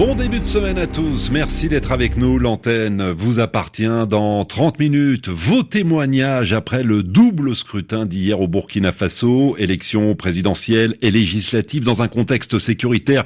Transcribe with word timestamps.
Bon 0.00 0.14
début 0.14 0.40
de 0.40 0.46
semaine 0.46 0.78
à 0.78 0.86
tous. 0.86 1.30
Merci 1.30 1.68
d'être 1.68 1.92
avec 1.92 2.16
nous. 2.16 2.38
L'antenne 2.38 3.10
vous 3.10 3.38
appartient 3.38 4.06
dans 4.08 4.46
30 4.46 4.78
minutes. 4.78 5.28
Vos 5.28 5.62
témoignages 5.62 6.54
après 6.54 6.82
le 6.82 7.02
double 7.02 7.54
scrutin 7.54 8.06
d'hier 8.06 8.40
au 8.40 8.48
Burkina 8.48 8.92
Faso, 8.92 9.56
élection 9.58 10.14
présidentielle 10.14 10.96
et 11.02 11.10
législative 11.10 11.84
dans 11.84 12.00
un 12.00 12.08
contexte 12.08 12.58
sécuritaire 12.58 13.24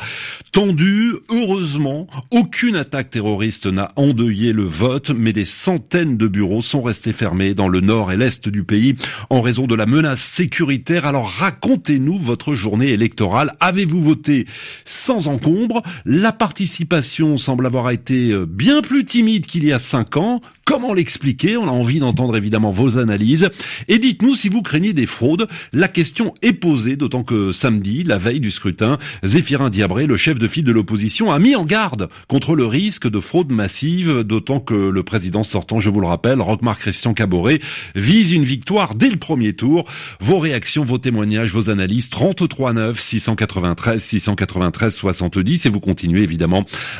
tendu. 0.50 1.12
Heureusement, 1.28 2.08
aucune 2.32 2.74
attaque 2.74 3.10
terroriste 3.10 3.66
n'a 3.66 3.92
endeuillé 3.94 4.52
le 4.52 4.64
vote, 4.64 5.10
mais 5.10 5.32
des 5.32 5.44
centaines 5.44 6.16
de 6.16 6.26
bureaux 6.26 6.60
sont 6.60 6.82
restés 6.82 7.12
fermés 7.12 7.54
dans 7.54 7.68
le 7.68 7.82
nord 7.82 8.10
et 8.10 8.16
l'est 8.16 8.48
du 8.48 8.64
pays 8.64 8.96
en 9.30 9.42
raison 9.42 9.68
de 9.68 9.76
la 9.76 9.86
menace 9.86 10.22
sécuritaire. 10.22 11.06
Alors 11.06 11.30
racontez-nous 11.30 12.18
votre 12.18 12.56
journée 12.56 12.88
électorale. 12.88 13.54
Avez-vous 13.60 14.02
voté 14.02 14.48
sans 14.84 15.28
encombre? 15.28 15.80
La 16.04 16.32
partie 16.32 16.63
participation 16.64 17.36
semble 17.36 17.66
avoir 17.66 17.90
été 17.90 18.30
euh, 18.30 18.46
bien 18.46 18.80
plus 18.80 19.04
timide 19.04 19.44
qu'il 19.44 19.64
y 19.64 19.72
a 19.72 19.78
cinq 19.78 20.16
ans. 20.16 20.40
Comment 20.64 20.94
l'expliquer? 20.94 21.58
On 21.58 21.68
a 21.68 21.70
envie 21.70 21.98
d'entendre 21.98 22.38
évidemment 22.38 22.70
vos 22.70 22.96
analyses. 22.96 23.50
Et 23.86 23.98
dites-nous 23.98 24.34
si 24.34 24.48
vous 24.48 24.62
craignez 24.62 24.94
des 24.94 25.04
fraudes. 25.04 25.46
La 25.74 25.88
question 25.88 26.32
est 26.40 26.54
posée, 26.54 26.96
d'autant 26.96 27.22
que 27.22 27.52
samedi, 27.52 28.02
la 28.02 28.16
veille 28.16 28.40
du 28.40 28.50
scrutin, 28.50 28.98
Zéphirin 29.22 29.68
Diabré, 29.68 30.06
le 30.06 30.16
chef 30.16 30.38
de 30.38 30.48
file 30.48 30.64
de 30.64 30.72
l'opposition, 30.72 31.30
a 31.30 31.38
mis 31.38 31.54
en 31.54 31.66
garde 31.66 32.08
contre 32.28 32.56
le 32.56 32.64
risque 32.64 33.10
de 33.10 33.20
fraude 33.20 33.52
massive, 33.52 34.20
d'autant 34.22 34.58
que 34.58 34.72
le 34.72 35.02
président 35.02 35.42
sortant, 35.42 35.80
je 35.80 35.90
vous 35.90 36.00
le 36.00 36.06
rappelle, 36.06 36.40
Roquemar 36.40 36.78
Christian 36.78 37.12
Caboret, 37.12 37.58
vise 37.94 38.32
une 38.32 38.44
victoire 38.44 38.94
dès 38.94 39.10
le 39.10 39.18
premier 39.18 39.52
tour. 39.52 39.84
Vos 40.18 40.38
réactions, 40.38 40.82
vos 40.82 40.96
témoignages, 40.96 41.52
vos 41.52 41.68
analyses, 41.68 42.08
33 42.08 42.72
9 42.72 42.98
693 42.98 44.02
693 44.02 44.94
70 44.94 45.66
et 45.66 45.68
vous 45.68 45.80
continuez 45.80 46.22
évidemment 46.22 46.43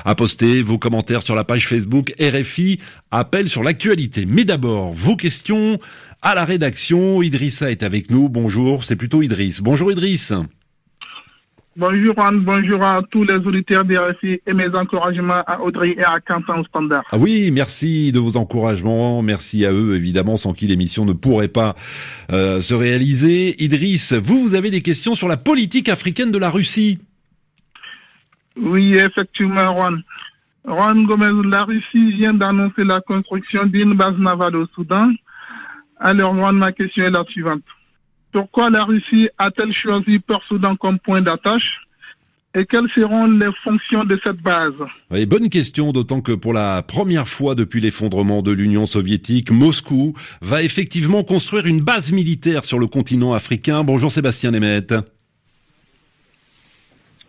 à 0.04 0.14
poster 0.14 0.62
vos 0.62 0.78
commentaires 0.78 1.22
sur 1.22 1.34
la 1.34 1.44
page 1.44 1.68
Facebook 1.68 2.14
RFI 2.20 2.78
Appel 3.10 3.48
sur 3.48 3.62
l'actualité. 3.62 4.26
Mais 4.26 4.44
d'abord, 4.44 4.92
vos 4.92 5.16
questions 5.16 5.78
à 6.22 6.34
la 6.34 6.44
rédaction. 6.44 7.22
Idrissa 7.22 7.70
est 7.70 7.82
avec 7.82 8.10
nous. 8.10 8.28
Bonjour, 8.28 8.84
c'est 8.84 8.96
plutôt 8.96 9.22
Idriss. 9.22 9.60
Bonjour 9.60 9.92
Idriss. 9.92 10.32
Bonjour 11.76 12.14
Juan, 12.14 12.38
bonjour 12.38 12.84
à 12.84 13.02
tous 13.10 13.24
les 13.24 13.34
auditeurs 13.34 13.82
RFI 13.84 14.40
et 14.46 14.54
mes 14.54 14.68
encouragements 14.68 15.42
à 15.44 15.60
Audrey 15.60 15.96
et 15.98 16.04
à 16.04 16.20
Quentin 16.20 16.62
Standard. 16.62 17.02
Ah 17.10 17.18
oui, 17.18 17.50
merci 17.50 18.12
de 18.12 18.20
vos 18.20 18.36
encouragements, 18.36 19.22
merci 19.22 19.66
à 19.66 19.72
eux 19.72 19.96
évidemment, 19.96 20.36
sans 20.36 20.52
qui 20.52 20.68
l'émission 20.68 21.04
ne 21.04 21.12
pourrait 21.12 21.48
pas 21.48 21.74
euh, 22.30 22.62
se 22.62 22.74
réaliser. 22.74 23.60
Idriss, 23.60 24.12
vous, 24.12 24.38
vous 24.38 24.54
avez 24.54 24.70
des 24.70 24.82
questions 24.82 25.16
sur 25.16 25.26
la 25.26 25.36
politique 25.36 25.88
africaine 25.88 26.30
de 26.30 26.38
la 26.38 26.48
Russie 26.48 27.00
oui, 28.56 28.94
effectivement, 28.94 29.74
Juan. 29.74 30.02
Juan 30.66 31.04
Gomez, 31.04 31.48
la 31.48 31.64
Russie 31.64 32.12
vient 32.12 32.34
d'annoncer 32.34 32.84
la 32.84 33.00
construction 33.00 33.66
d'une 33.66 33.94
base 33.94 34.16
navale 34.18 34.56
au 34.56 34.66
Soudan. 34.74 35.10
Alors, 35.98 36.34
Juan, 36.34 36.56
ma 36.56 36.72
question 36.72 37.04
est 37.04 37.10
la 37.10 37.24
suivante. 37.24 37.62
Pourquoi 38.32 38.70
la 38.70 38.84
Russie 38.84 39.28
a-t-elle 39.38 39.72
choisi 39.72 40.18
Port-Soudan 40.18 40.76
comme 40.76 40.98
point 40.98 41.20
d'attache? 41.20 41.80
Et 42.56 42.66
quelles 42.66 42.88
seront 42.94 43.26
les 43.26 43.50
fonctions 43.64 44.04
de 44.04 44.18
cette 44.22 44.40
base? 44.40 44.74
Bonne 45.10 45.50
question, 45.50 45.92
d'autant 45.92 46.20
que 46.20 46.30
pour 46.30 46.52
la 46.52 46.82
première 46.82 47.26
fois 47.26 47.56
depuis 47.56 47.80
l'effondrement 47.80 48.42
de 48.42 48.52
l'Union 48.52 48.86
soviétique, 48.86 49.50
Moscou 49.50 50.14
va 50.40 50.62
effectivement 50.62 51.24
construire 51.24 51.66
une 51.66 51.80
base 51.80 52.12
militaire 52.12 52.64
sur 52.64 52.78
le 52.78 52.86
continent 52.86 53.34
africain. 53.34 53.82
Bonjour 53.82 54.12
Sébastien 54.12 54.52
Nemeth. 54.52 54.94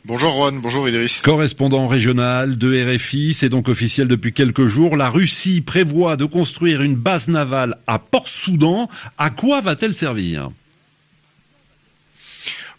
Bonjour 0.08 0.34
Juan, 0.34 0.62
bonjour 0.62 0.88
Idriss. 0.88 1.22
Correspondant 1.22 1.88
régional 1.88 2.60
de 2.60 2.96
RFI, 2.96 3.34
c'est 3.34 3.50
donc 3.50 3.68
officiel 3.68 4.08
depuis 4.08 4.34
quelques 4.34 4.68
jours. 4.68 4.98
La 4.98 5.10
Russie 5.10 5.62
prévoit 5.62 6.16
de 6.16 6.26
construire 6.26 6.84
une 6.84 6.94
base 6.94 7.28
navale 7.28 7.80
à 7.88 7.98
Port-Soudan. 7.98 8.88
À 9.18 9.32
quoi 9.32 9.62
va-t-elle 9.62 9.96
servir? 9.96 10.52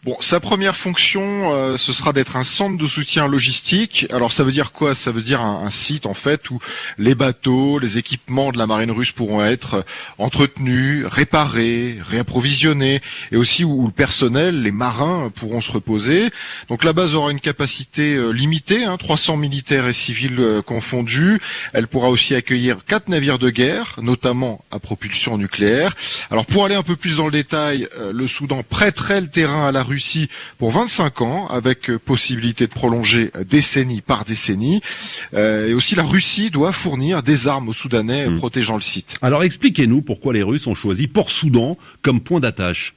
Bon, 0.07 0.17
sa 0.21 0.39
première 0.39 0.77
fonction, 0.77 1.53
euh, 1.53 1.77
ce 1.77 1.93
sera 1.93 2.13
d'être 2.13 2.37
un 2.37 2.45
centre 2.45 2.79
de 2.79 2.87
soutien 2.87 3.27
logistique. 3.27 4.07
Alors 4.13 4.31
ça 4.31 4.45
veut 4.45 4.53
dire 4.53 4.71
quoi? 4.71 4.95
Ça 4.95 5.11
veut 5.11 5.21
dire 5.21 5.41
un, 5.41 5.69
site 5.69 6.07
en 6.07 6.15
fait 6.15 6.49
où 6.49 6.61
les 6.97 7.17
bateaux, 7.17 7.81
les 7.81 7.99
équipements 7.99 8.53
de 8.53 8.57
la 8.57 8.69
marine 8.69 8.93
russe 8.93 9.11
pourront 9.11 9.45
être 9.45 9.85
entretenus, 10.17 11.05
réparés, 11.07 11.99
réapprovisionnés, 12.09 13.01
et 13.33 13.37
aussi 13.37 13.65
où, 13.65 13.85
le 13.87 13.91
personnel, 13.91 14.63
les 14.63 14.71
marins 14.71 15.33
pourront 15.35 15.61
se 15.61 15.73
reposer. 15.73 16.31
Donc 16.69 16.85
la 16.85 16.93
base 16.93 17.17
aura 17.17 17.33
une 17.33 17.41
capacité 17.41 18.15
euh, 18.15 18.31
limitée, 18.31 18.85
hein, 18.85 18.99
300 18.99 19.37
militaires 19.37 19.89
et 19.89 19.93
civils 19.93 20.39
euh, 20.39 20.63
confondus. 20.63 21.41
Elle 21.73 21.89
pourra 21.89 22.11
aussi 22.11 22.37
accueillir 22.37 22.85
quatre 22.87 23.09
navires 23.09 23.41
de 23.41 23.51
guerre, 23.51 23.97
notamment 24.01 24.65
à 24.71 24.79
propulsion 24.79 25.37
nucléaire. 25.37 25.97
Alors 26.31 26.47
pour 26.47 26.65
aller 26.65 26.77
un 26.77 26.85
peu 26.85 26.95
plus 26.95 27.17
dans 27.17 27.27
le 27.27 27.33
détail, 27.33 27.89
le 28.13 28.27
Soudan 28.29 28.63
prêterait 28.63 29.21
le 29.21 29.29
terrain 29.29 29.67
à 29.67 29.73
la 29.73 29.83
Russie 29.83 29.96
Russie 29.97 30.29
pour 30.59 30.73
25 30.73 31.23
ans, 31.23 31.47
avec 31.47 31.89
euh, 31.89 31.99
possibilité 31.99 32.67
de 32.67 32.73
prolonger 32.73 33.31
euh, 33.35 33.45
décennie 33.45 34.03
par 34.03 34.27
décennie. 34.27 34.83
Euh, 35.33 35.69
et 35.69 35.73
aussi, 35.73 35.95
la 35.95 36.03
Russie 36.03 36.51
doit 36.51 36.73
fournir 36.73 37.23
des 37.23 37.49
armes 37.49 37.71
aux 37.71 37.73
Soudanais 37.73 38.29
hmm. 38.29 38.37
protégeant 38.37 38.75
le 38.75 38.83
site. 38.83 39.15
Alors 39.23 39.43
expliquez-nous 39.43 40.03
pourquoi 40.03 40.35
les 40.35 40.43
Russes 40.43 40.67
ont 40.67 40.75
choisi 40.75 41.07
Port-Soudan 41.07 41.79
comme 42.03 42.21
point 42.21 42.41
d'attache. 42.41 42.95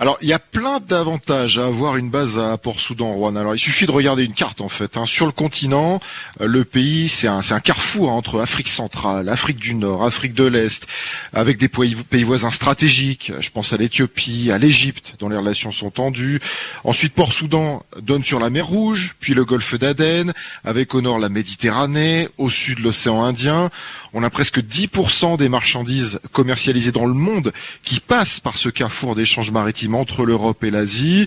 Alors, 0.00 0.16
il 0.22 0.28
y 0.28 0.32
a 0.32 0.38
plein 0.38 0.78
d'avantages 0.78 1.58
à 1.58 1.66
avoir 1.66 1.96
une 1.96 2.08
base 2.08 2.38
à 2.38 2.56
Port-Soudan, 2.56 3.14
Rouen. 3.14 3.34
Alors, 3.34 3.56
il 3.56 3.58
suffit 3.58 3.84
de 3.84 3.90
regarder 3.90 4.24
une 4.24 4.32
carte, 4.32 4.60
en 4.60 4.68
fait. 4.68 4.96
Hein. 4.96 5.06
Sur 5.06 5.26
le 5.26 5.32
continent, 5.32 6.00
euh, 6.40 6.46
le 6.46 6.64
pays, 6.64 7.08
c'est 7.08 7.26
un, 7.26 7.40
carrefour 7.58 8.10
hein, 8.10 8.14
entre 8.14 8.38
Afrique 8.38 8.68
centrale, 8.68 9.28
Afrique 9.28 9.56
du 9.56 9.74
Nord, 9.74 10.04
Afrique 10.04 10.34
de 10.34 10.44
l'Est, 10.44 10.86
avec 11.32 11.58
des 11.58 11.68
pays, 11.68 11.96
pays 11.96 12.22
voisins 12.22 12.52
stratégiques. 12.52 13.32
Je 13.40 13.50
pense 13.50 13.72
à 13.72 13.76
l'Éthiopie, 13.76 14.52
à 14.52 14.58
l'Égypte, 14.58 15.14
dont 15.18 15.28
les 15.28 15.36
relations 15.36 15.72
sont 15.72 15.90
tendues. 15.90 16.40
Ensuite, 16.84 17.12
Port-Soudan 17.14 17.82
donne 18.00 18.22
sur 18.22 18.38
la 18.38 18.50
mer 18.50 18.68
Rouge, 18.68 19.16
puis 19.18 19.34
le 19.34 19.44
golfe 19.44 19.74
d'Aden, 19.74 20.32
avec 20.62 20.94
au 20.94 21.00
nord 21.00 21.18
la 21.18 21.28
Méditerranée, 21.28 22.28
au 22.38 22.50
sud 22.50 22.78
l'océan 22.78 23.24
Indien. 23.24 23.70
On 24.12 24.22
a 24.22 24.30
presque 24.30 24.60
10% 24.60 25.36
des 25.36 25.48
marchandises 25.48 26.20
commercialisées 26.32 26.92
dans 26.92 27.06
le 27.06 27.14
monde 27.14 27.52
qui 27.82 28.00
passent 28.00 28.40
par 28.40 28.56
ce 28.56 28.68
carrefour 28.68 29.14
d'échanges 29.14 29.50
maritimes 29.50 29.94
entre 29.94 30.24
l'Europe 30.24 30.64
et 30.64 30.70
l'Asie. 30.70 31.26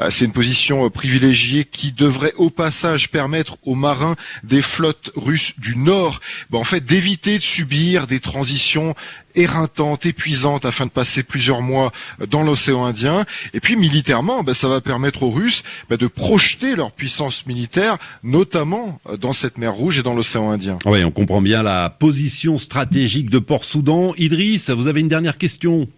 Euh, 0.00 0.10
c'est 0.10 0.24
une 0.24 0.32
position 0.32 0.86
euh, 0.86 0.90
privilégiée 0.90 1.64
qui 1.64 1.92
devrait 1.92 2.32
au 2.36 2.50
passage 2.50 3.10
permettre 3.10 3.58
aux 3.64 3.74
marins 3.74 4.16
des 4.44 4.62
flottes 4.62 5.10
russes 5.16 5.54
du 5.58 5.76
Nord 5.76 6.20
ben, 6.50 6.58
en 6.58 6.64
fait 6.64 6.84
d'éviter 6.84 7.38
de 7.38 7.42
subir 7.42 8.06
des 8.06 8.20
transitions 8.20 8.94
éreintante, 9.34 10.06
épuisante 10.06 10.64
afin 10.64 10.86
de 10.86 10.90
passer 10.90 11.22
plusieurs 11.22 11.62
mois 11.62 11.92
dans 12.28 12.42
l'océan 12.42 12.84
Indien. 12.84 13.24
Et 13.54 13.60
puis 13.60 13.76
militairement, 13.76 14.42
ben, 14.42 14.54
ça 14.54 14.68
va 14.68 14.80
permettre 14.80 15.22
aux 15.22 15.30
Russes 15.30 15.62
ben, 15.88 15.96
de 15.96 16.06
projeter 16.06 16.76
leur 16.76 16.92
puissance 16.92 17.46
militaire, 17.46 17.98
notamment 18.22 19.00
dans 19.18 19.32
cette 19.32 19.58
mer 19.58 19.74
Rouge 19.74 19.98
et 19.98 20.02
dans 20.02 20.14
l'océan 20.14 20.50
Indien. 20.50 20.76
Oui, 20.84 21.04
on 21.04 21.10
comprend 21.10 21.40
bien 21.40 21.62
la 21.62 21.90
position 21.90 22.58
stratégique 22.58 23.30
de 23.30 23.38
Port-Soudan. 23.38 24.12
Idriss, 24.18 24.70
vous 24.70 24.86
avez 24.86 25.00
une 25.00 25.08
dernière 25.08 25.38
question? 25.38 25.88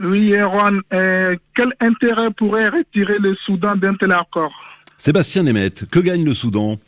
Oui, 0.00 0.32
Erwan, 0.34 0.80
euh, 0.92 1.36
quel 1.54 1.72
intérêt 1.80 2.30
pourrait 2.30 2.68
retirer 2.68 3.18
le 3.18 3.36
Soudan 3.36 3.76
d'un 3.76 3.94
tel 3.94 4.12
accord? 4.12 4.52
Sébastien 4.98 5.44
Nemeth, 5.44 5.88
que 5.90 6.00
gagne 6.00 6.24
le 6.24 6.34
Soudan? 6.34 6.78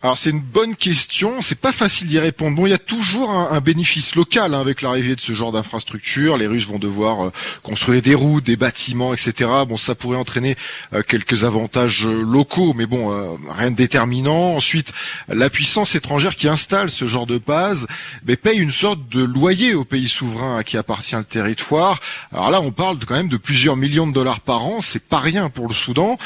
Alors 0.00 0.16
c'est 0.16 0.30
une 0.30 0.38
bonne 0.38 0.76
question, 0.76 1.40
c'est 1.40 1.58
pas 1.58 1.72
facile 1.72 2.06
d'y 2.06 2.20
répondre. 2.20 2.56
Bon, 2.56 2.66
il 2.66 2.70
y 2.70 2.72
a 2.74 2.78
toujours 2.78 3.32
un, 3.32 3.60
bénéfice 3.60 4.14
local 4.14 4.54
hein, 4.54 4.60
avec 4.60 4.80
l'arrivée 4.80 5.16
de 5.16 5.20
ce 5.20 5.32
genre 5.32 5.50
d'infrastructure. 5.50 6.36
Les 6.36 6.46
Russes 6.46 6.68
vont 6.68 6.78
devoir 6.78 7.26
euh, 7.26 7.32
construire 7.64 8.00
des 8.00 8.14
routes, 8.14 8.44
des 8.44 8.54
bâtiments, 8.54 9.12
etc. 9.12 9.50
Bon, 9.68 9.76
ça 9.76 9.96
pourrait 9.96 10.16
entraîner 10.16 10.56
euh, 10.92 11.02
quelques 11.02 11.42
avantages 11.42 12.06
euh, 12.06 12.22
locaux, 12.22 12.74
mais 12.76 12.86
bon, 12.86 13.36
rien 13.50 13.72
de 13.72 13.76
déterminant. 13.76 14.54
Ensuite, 14.54 14.92
la 15.26 15.50
puissance 15.50 15.96
étrangère 15.96 16.36
qui 16.36 16.46
installe 16.46 16.90
ce 16.90 17.08
genre 17.08 17.26
de 17.26 17.38
base 17.38 17.88
mais 18.24 18.36
paye 18.36 18.58
une 18.58 18.70
sorte 18.70 19.00
de 19.08 19.24
loyer 19.24 19.74
au 19.74 19.84
pays 19.84 20.08
souverain 20.08 20.58
à 20.58 20.62
qui 20.62 20.76
appartient 20.76 21.16
le 21.16 21.24
territoire. 21.24 21.98
Alors 22.32 22.52
là, 22.52 22.60
on 22.60 22.70
parle 22.70 22.98
quand 23.04 23.16
même 23.16 23.28
de 23.28 23.36
plusieurs 23.36 23.76
millions 23.76 24.06
de 24.06 24.12
dollars 24.12 24.40
par 24.40 24.64
an. 24.64 24.80
C'est 24.80 25.02
pas 25.02 25.18
rien 25.18 25.48
pour 25.48 25.66
le 25.66 25.74
Soudan, 25.74 26.18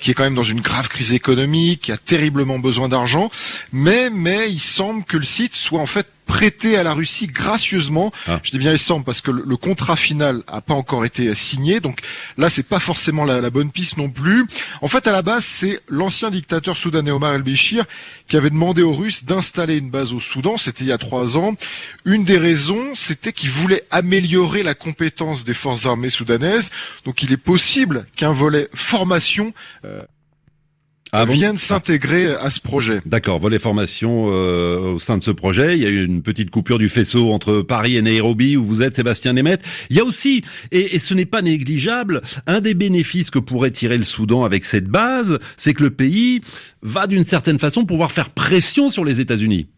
qui 0.00 0.12
est 0.12 0.14
quand 0.14 0.22
même 0.22 0.36
dans 0.36 0.44
une 0.44 0.60
grave 0.60 0.88
crise 0.88 1.12
économique, 1.12 1.82
qui 1.82 1.92
a 1.92 1.96
terriblement 1.96 2.60
besoin 2.60 2.88
d'argent 2.88 3.15
mais 3.72 4.10
mais 4.10 4.50
il 4.50 4.60
semble 4.60 5.04
que 5.04 5.16
le 5.16 5.24
site 5.24 5.54
soit 5.54 5.80
en 5.80 5.86
fait 5.86 6.06
prêté 6.26 6.76
à 6.76 6.82
la 6.82 6.92
Russie 6.92 7.28
gracieusement. 7.28 8.12
Ah. 8.26 8.40
Je 8.42 8.50
dis 8.50 8.58
bien 8.58 8.72
il 8.72 8.78
semble 8.80 9.04
parce 9.04 9.20
que 9.20 9.30
le, 9.30 9.44
le 9.46 9.56
contrat 9.56 9.94
final 9.94 10.42
a 10.48 10.60
pas 10.60 10.74
encore 10.74 11.04
été 11.04 11.32
signé. 11.36 11.78
Donc 11.78 12.00
là, 12.36 12.50
c'est 12.50 12.64
pas 12.64 12.80
forcément 12.80 13.24
la, 13.24 13.40
la 13.40 13.50
bonne 13.50 13.70
piste 13.70 13.96
non 13.96 14.10
plus. 14.10 14.44
En 14.82 14.88
fait, 14.88 15.06
à 15.06 15.12
la 15.12 15.22
base, 15.22 15.44
c'est 15.44 15.80
l'ancien 15.88 16.32
dictateur 16.32 16.76
soudanais 16.76 17.12
Omar 17.12 17.34
el-Béchir 17.34 17.84
qui 18.26 18.36
avait 18.36 18.50
demandé 18.50 18.82
aux 18.82 18.92
Russes 18.92 19.24
d'installer 19.24 19.76
une 19.76 19.88
base 19.88 20.12
au 20.12 20.18
Soudan. 20.18 20.56
C'était 20.56 20.82
il 20.82 20.88
y 20.88 20.92
a 20.92 20.98
trois 20.98 21.38
ans. 21.38 21.54
Une 22.04 22.24
des 22.24 22.38
raisons, 22.38 22.94
c'était 22.94 23.32
qu'il 23.32 23.50
voulait 23.50 23.84
améliorer 23.92 24.64
la 24.64 24.74
compétence 24.74 25.44
des 25.44 25.54
forces 25.54 25.86
armées 25.86 26.10
soudanaises. 26.10 26.72
Donc 27.04 27.22
il 27.22 27.30
est 27.30 27.36
possible 27.36 28.04
qu'un 28.16 28.32
volet 28.32 28.68
formation 28.74 29.54
Ah 31.12 31.24
bon 31.24 31.34
vienne 31.34 31.56
s'intégrer 31.56 32.26
à 32.34 32.50
ce 32.50 32.60
projet. 32.60 33.00
D'accord, 33.06 33.38
volet 33.38 33.58
formation 33.58 34.26
euh, 34.28 34.94
au 34.94 34.98
sein 34.98 35.18
de 35.18 35.24
ce 35.24 35.30
projet. 35.30 35.76
Il 35.76 35.82
y 35.82 35.86
a 35.86 35.90
eu 35.90 36.04
une 36.04 36.22
petite 36.22 36.50
coupure 36.50 36.78
du 36.78 36.88
faisceau 36.88 37.30
entre 37.30 37.62
Paris 37.62 37.96
et 37.96 38.02
Nairobi 38.02 38.56
où 38.56 38.64
vous 38.64 38.82
êtes 38.82 38.96
Sébastien 38.96 39.32
Nemeth. 39.32 39.62
Il 39.90 39.96
y 39.96 40.00
a 40.00 40.04
aussi, 40.04 40.42
et, 40.72 40.96
et 40.96 40.98
ce 40.98 41.14
n'est 41.14 41.26
pas 41.26 41.42
négligeable, 41.42 42.22
un 42.46 42.60
des 42.60 42.74
bénéfices 42.74 43.30
que 43.30 43.38
pourrait 43.38 43.70
tirer 43.70 43.98
le 43.98 44.04
Soudan 44.04 44.44
avec 44.44 44.64
cette 44.64 44.88
base, 44.88 45.38
c'est 45.56 45.74
que 45.74 45.84
le 45.84 45.90
pays 45.90 46.40
va 46.82 47.06
d'une 47.06 47.24
certaine 47.24 47.58
façon 47.58 47.84
pouvoir 47.84 48.10
faire 48.10 48.30
pression 48.30 48.90
sur 48.90 49.04
les 49.04 49.20
États-Unis. 49.20 49.68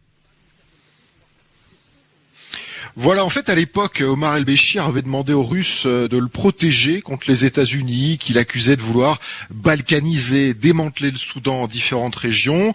Voilà, 3.00 3.24
en 3.24 3.28
fait, 3.28 3.48
à 3.48 3.54
l'époque, 3.54 4.02
Omar 4.04 4.38
el-Béchir 4.38 4.84
avait 4.84 5.02
demandé 5.02 5.32
aux 5.32 5.44
Russes 5.44 5.84
euh, 5.86 6.08
de 6.08 6.16
le 6.16 6.26
protéger 6.26 7.00
contre 7.00 7.30
les 7.30 7.44
États-Unis, 7.44 8.18
qu'il 8.18 8.38
accusait 8.38 8.74
de 8.74 8.82
vouloir 8.82 9.20
balkaniser, 9.50 10.52
démanteler 10.52 11.12
le 11.12 11.16
Soudan 11.16 11.62
en 11.62 11.66
différentes 11.68 12.16
régions. 12.16 12.74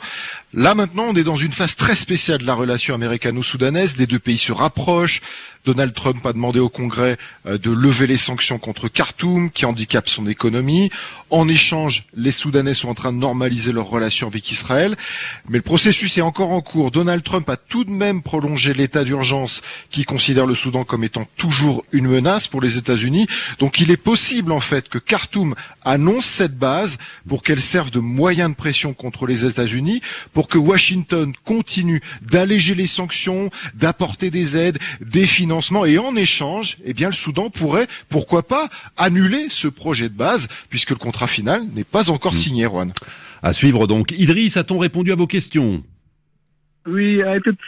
Là, 0.54 0.76
maintenant, 0.76 1.08
on 1.10 1.16
est 1.18 1.26
dans 1.26 1.36
une 1.36 1.52
phase 1.52 1.76
très 1.76 1.96
spéciale 1.96 2.38
de 2.38 2.48
la 2.48 2.54
relation 2.54 2.96
américano-soudanaise. 2.96 3.98
Les 3.98 4.08
deux 4.08 4.18
pays 4.18 4.38
se 4.38 4.54
rapprochent. 4.54 5.22
Donald 5.66 5.94
Trump 5.94 6.26
a 6.26 6.34
demandé 6.34 6.60
au 6.60 6.70
Congrès 6.70 7.18
euh, 7.46 7.58
de 7.58 7.72
lever 7.72 8.08
les 8.08 8.18
sanctions 8.18 8.60
contre 8.60 8.88
Khartoum, 8.90 9.50
qui 9.50 9.66
handicapent 9.66 10.10
son 10.10 10.28
économie. 10.28 10.92
En 11.30 11.48
échange, 11.48 12.06
les 12.16 12.32
Soudanais 12.32 12.74
sont 12.74 12.90
en 12.90 12.94
train 12.94 13.14
de 13.14 13.18
normaliser 13.18 13.72
leurs 13.72 13.88
relations 13.88 14.28
avec 14.28 14.52
Israël. 14.52 14.96
Mais 15.48 15.58
le 15.60 15.64
processus 15.64 16.18
est 16.18 16.22
encore 16.22 16.52
en 16.52 16.62
cours. 16.62 16.92
Donald 16.92 17.24
Trump 17.24 17.50
a 17.50 17.58
tout 17.58 17.86
de 17.86 17.92
même 17.92 18.22
prolongé 18.22 18.74
l'état 18.74 19.04
d'urgence 19.04 19.62
qui 19.90 20.04
considère 20.04 20.46
le 20.46 20.56
Soudan 20.56 20.84
comme 20.84 21.04
étant 21.04 21.26
toujours 21.38 21.86
une 21.92 22.08
menace 22.08 22.48
pour 22.48 22.62
les 22.62 22.78
États-Unis. 22.78 23.28
Donc 23.60 23.80
il 23.80 23.90
est 23.90 23.98
possible, 23.98 24.52
en 24.52 24.60
fait, 24.60 24.90
que 24.90 24.98
Khartoum 24.98 25.56
annonce 25.84 26.26
cette 26.26 26.58
base 26.58 26.98
pour 27.28 27.42
qu'elle 27.42 27.62
serve 27.62 27.90
de 27.90 28.00
moyen 28.00 28.50
de 28.50 28.56
pression 28.56 28.94
contre 28.94 29.26
les 29.26 29.46
États-Unis, 29.46 30.02
pour 30.34 30.48
que 30.48 30.58
Washington 30.58 31.34
continue 31.46 32.02
d'alléger 32.22 32.76
les 32.76 32.88
sanctions, 32.88 33.50
d'apporter 33.76 34.30
des 34.30 34.58
aides, 34.58 34.80
des 35.02 35.26
financements, 35.26 35.53
et 35.86 35.98
en 35.98 36.16
échange, 36.16 36.78
eh 36.86 36.94
bien, 36.94 37.10
le 37.10 37.14
Soudan 37.14 37.50
pourrait, 37.50 37.88
pourquoi 38.10 38.44
pas, 38.44 38.70
annuler 38.98 39.48
ce 39.50 39.68
projet 39.68 40.10
de 40.10 40.16
base, 40.16 40.48
puisque 40.70 40.92
le 40.92 40.96
contrat 40.96 41.28
final 41.28 41.64
n'est 41.74 41.84
pas 41.84 42.10
encore 42.10 42.36
signé, 42.36 42.66
Juan. 42.66 42.94
À 43.42 43.54
suivre 43.54 43.88
donc. 43.88 44.12
Idriss, 44.12 44.58
a-t-on 44.58 44.80
répondu 44.80 45.12
à 45.12 45.16
vos 45.16 45.28
questions? 45.28 45.84
Oui, 46.86 47.22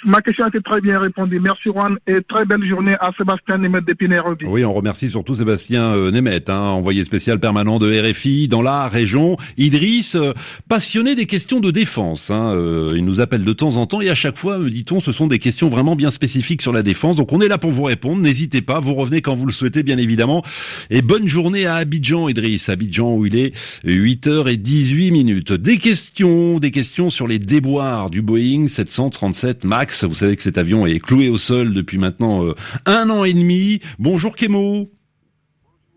ma 0.04 0.22
question 0.22 0.46
a 0.46 0.50
été 0.50 0.62
très 0.62 0.82
bien 0.82 1.00
répondue. 1.00 1.40
Merci 1.40 1.70
Juan 1.70 1.98
et 2.06 2.22
très 2.22 2.46
belle 2.46 2.66
journée 2.66 2.96
à 3.00 3.12
Sébastien 3.18 3.58
Nemeth 3.58 3.86
depuis 3.86 4.10
Nairobi. 4.10 4.46
Oui, 4.46 4.66
on 4.66 4.74
remercie 4.74 5.10
surtout 5.10 5.36
Sébastien 5.36 5.84
euh, 5.96 6.42
hein, 6.48 6.60
envoyé 6.60 7.04
spécial 7.04 7.40
permanent 7.40 7.80
de 7.80 7.92
RFI 8.02 8.48
dans 8.48 8.62
la 8.62 8.90
région. 8.90 9.38
Idriss, 9.58 10.16
euh, 10.16 10.34
passionné 10.68 11.16
des 11.16 11.28
questions 11.28 11.62
de 11.62 11.72
défense. 11.72 12.30
Hein, 12.30 12.52
euh, 12.54 12.94
il 12.96 13.06
nous 13.06 13.22
appelle 13.22 13.46
de 13.46 13.54
temps 13.54 13.78
en 13.78 13.86
temps 13.86 14.02
et 14.02 14.10
à 14.10 14.16
chaque 14.16 14.38
fois, 14.38 14.58
me 14.58 14.70
dit-on, 14.70 15.00
ce 15.00 15.12
sont 15.14 15.28
des 15.28 15.40
questions 15.40 15.70
vraiment 15.70 15.96
bien 15.96 16.12
spécifiques 16.12 16.62
sur 16.62 16.74
la 16.74 16.84
défense. 16.84 17.16
Donc 17.16 17.32
on 17.32 17.40
est 17.40 17.48
là 17.48 17.58
pour 17.58 17.72
vous 17.72 17.84
répondre. 17.84 18.22
N'hésitez 18.22 18.62
pas, 18.62 18.82
vous 18.82 18.96
revenez 18.96 19.22
quand 19.22 19.36
vous 19.36 19.46
le 19.46 19.54
souhaitez, 19.54 19.84
bien 19.84 19.98
évidemment. 19.98 20.44
Et 20.90 21.02
bonne 21.02 21.28
journée 21.28 21.66
à 21.66 21.76
Abidjan, 21.76 22.28
Idriss. 22.28 22.68
Abidjan 22.68 23.16
où 23.16 23.26
il 23.26 23.38
est 23.38 23.56
8h18 23.86 25.12
minutes. 25.12 25.54
Des 25.54 25.78
questions, 25.78 26.60
des 26.60 26.72
questions 26.72 27.10
sur 27.10 27.28
les 27.28 27.40
déboires 27.40 28.10
du 28.10 28.22
Boeing 28.22 28.68
737 29.12 29.64
Max. 29.64 30.04
Vous 30.04 30.16
savez 30.16 30.36
que 30.36 30.44
cet 30.44 30.58
avion 30.58 30.86
est 30.86 31.00
cloué 31.00 31.30
au 31.30 31.38
sol 31.38 31.74
depuis 31.74 31.98
maintenant 31.98 32.46
euh, 32.46 32.56
un 32.86 33.10
an 33.10 33.24
et 33.24 33.34
demi. 33.34 33.82
Bonjour 34.00 34.36
Kemo. 34.36 34.90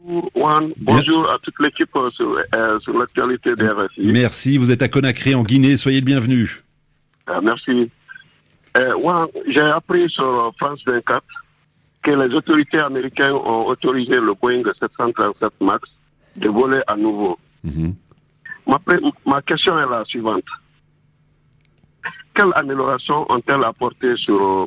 Bonjour, 0.00 0.30
Juan. 0.34 0.72
Bonjour 0.78 1.30
à 1.30 1.38
toute 1.38 1.58
l'équipe 1.60 1.94
euh, 1.96 2.10
sur, 2.10 2.38
euh, 2.54 2.80
sur 2.80 2.98
l'actualité 2.98 3.54
des 3.54 3.68
RFI. 3.68 4.06
Merci, 4.06 4.56
vous 4.56 4.70
êtes 4.70 4.82
à 4.82 4.88
Conakry 4.88 5.34
en 5.34 5.42
Guinée, 5.42 5.76
soyez 5.76 6.00
le 6.00 6.06
bienvenu. 6.06 6.64
Euh, 7.28 7.40
merci. 7.42 7.90
Euh, 8.76 8.92
Juan, 8.92 9.26
j'ai 9.48 9.60
appris 9.60 10.08
sur 10.08 10.52
France 10.58 10.80
24 10.86 11.22
que 12.02 12.10
les 12.12 12.34
autorités 12.34 12.78
américaines 12.78 13.34
ont 13.34 13.66
autorisé 13.66 14.20
le 14.20 14.32
Boeing 14.34 14.62
737 14.78 15.52
MAX 15.60 15.90
de 16.36 16.48
voler 16.48 16.80
à 16.86 16.96
nouveau. 16.96 17.38
Mhm. 17.64 17.94
Ma 19.26 19.42
question 19.42 19.78
est 19.78 19.90
la 19.90 20.04
suivante. 20.04 20.44
Quelle 22.38 22.52
amélioration 22.54 23.26
ont-elles 23.32 23.64
apporté 23.64 24.14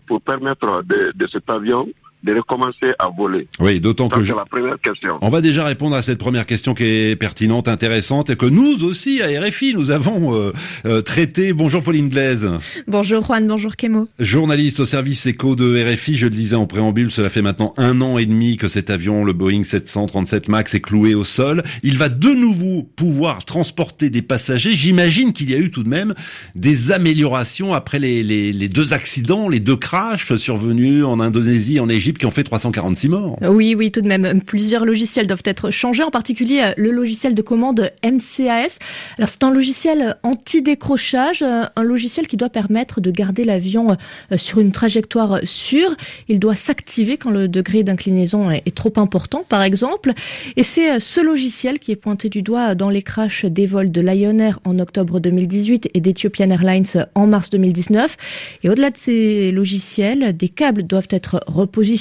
pour 0.05 0.21
permettre 0.21 0.83
de 0.83 1.27
cet 1.27 1.49
avion 1.49 1.87
de 2.23 2.35
recommencer 2.35 2.93
à 2.99 3.09
voler 3.09 3.47
Oui, 3.59 3.79
d'autant 3.79 4.09
que 4.09 4.19
c'est 4.19 4.25
je... 4.25 4.35
la 4.35 4.45
première 4.45 4.79
question. 4.79 5.17
On 5.21 5.29
va 5.29 5.41
déjà 5.41 5.63
répondre 5.63 5.95
à 5.95 6.01
cette 6.01 6.19
première 6.19 6.45
question 6.45 6.73
qui 6.73 6.83
est 6.83 7.15
pertinente, 7.15 7.67
intéressante, 7.67 8.29
et 8.29 8.35
que 8.35 8.45
nous 8.45 8.83
aussi, 8.83 9.21
à 9.21 9.27
RFI, 9.41 9.73
nous 9.73 9.91
avons 9.91 10.35
euh, 10.35 10.51
euh, 10.85 11.01
traité. 11.01 11.53
Bonjour 11.53 11.81
Pauline 11.81 12.09
Blaise, 12.09 12.49
Bonjour 12.87 13.23
Juan, 13.25 13.47
bonjour 13.47 13.75
Kemo. 13.75 14.07
journaliste 14.19 14.79
au 14.81 14.85
service 14.85 15.25
éco 15.25 15.55
de 15.55 15.83
RFI. 15.83 16.15
Je 16.17 16.27
le 16.27 16.35
disais 16.35 16.55
en 16.55 16.67
préambule, 16.67 17.09
cela 17.09 17.29
fait 17.29 17.41
maintenant 17.41 17.73
un 17.77 18.01
an 18.01 18.17
et 18.17 18.25
demi 18.25 18.57
que 18.57 18.67
cet 18.67 18.89
avion, 18.89 19.23
le 19.25 19.33
Boeing 19.33 19.63
737 19.63 20.47
MAX, 20.49 20.75
est 20.75 20.81
cloué 20.81 21.15
au 21.15 21.23
sol. 21.23 21.63
Il 21.83 21.97
va 21.97 22.09
de 22.09 22.29
nouveau 22.29 22.83
pouvoir 22.95 23.45
transporter 23.45 24.09
des 24.09 24.21
passagers. 24.21 24.73
J'imagine 24.73 25.33
qu'il 25.33 25.49
y 25.49 25.55
a 25.55 25.57
eu 25.57 25.71
tout 25.71 25.83
de 25.83 25.89
même 25.89 26.13
des 26.55 26.91
améliorations 26.91 27.73
après 27.73 27.99
les, 27.99 28.23
les, 28.23 28.51
les 28.53 28.69
deux 28.69 28.93
accidents, 28.93 29.49
les 29.49 29.59
deux 29.59 29.75
crashs 29.75 30.35
survenus 30.35 31.03
en 31.03 31.19
Indonésie 31.19 31.77
et 31.77 31.79
en 31.79 31.89
Égypte 31.89 32.10
qui 32.17 32.25
ont 32.25 32.31
fait 32.31 32.43
346 32.43 33.09
morts. 33.09 33.37
Oui, 33.41 33.75
oui, 33.75 33.91
tout 33.91 34.01
de 34.01 34.07
même. 34.07 34.41
Plusieurs 34.41 34.85
logiciels 34.85 35.27
doivent 35.27 35.41
être 35.45 35.71
changés, 35.71 36.03
en 36.03 36.11
particulier 36.11 36.61
euh, 36.63 36.73
le 36.77 36.91
logiciel 36.91 37.35
de 37.35 37.41
commande 37.41 37.91
MCAS. 38.03 38.79
Alors 39.17 39.29
c'est 39.29 39.43
un 39.43 39.51
logiciel 39.51 40.15
anti-décrochage, 40.23 41.41
euh, 41.41 41.63
un 41.75 41.83
logiciel 41.83 42.27
qui 42.27 42.37
doit 42.37 42.49
permettre 42.49 43.01
de 43.01 43.11
garder 43.11 43.43
l'avion 43.43 43.97
euh, 44.31 44.37
sur 44.37 44.59
une 44.59 44.71
trajectoire 44.71 45.39
sûre. 45.43 45.95
Il 46.27 46.39
doit 46.39 46.55
s'activer 46.55 47.17
quand 47.17 47.31
le 47.31 47.47
degré 47.47 47.83
d'inclinaison 47.83 48.49
est 48.51 48.75
trop 48.75 48.93
important, 48.97 49.43
par 49.47 49.63
exemple. 49.63 50.13
Et 50.55 50.63
c'est 50.63 50.91
euh, 50.91 50.99
ce 50.99 51.21
logiciel 51.21 51.79
qui 51.79 51.91
est 51.91 51.95
pointé 51.95 52.29
du 52.29 52.41
doigt 52.41 52.75
dans 52.75 52.89
les 52.89 53.01
crashs 53.01 53.45
des 53.45 53.65
vols 53.65 53.91
de 53.91 54.01
Lion 54.01 54.37
Air 54.39 54.59
en 54.63 54.79
octobre 54.79 55.19
2018 55.19 55.89
et 55.93 56.01
d'Ethiopian 56.01 56.49
Airlines 56.49 57.07
en 57.15 57.27
mars 57.27 57.49
2019. 57.49 58.17
Et 58.63 58.69
au-delà 58.69 58.89
de 58.89 58.97
ces 58.97 59.51
logiciels, 59.51 60.35
des 60.35 60.49
câbles 60.49 60.83
doivent 60.83 61.07
être 61.09 61.41
repositionnés. 61.47 62.00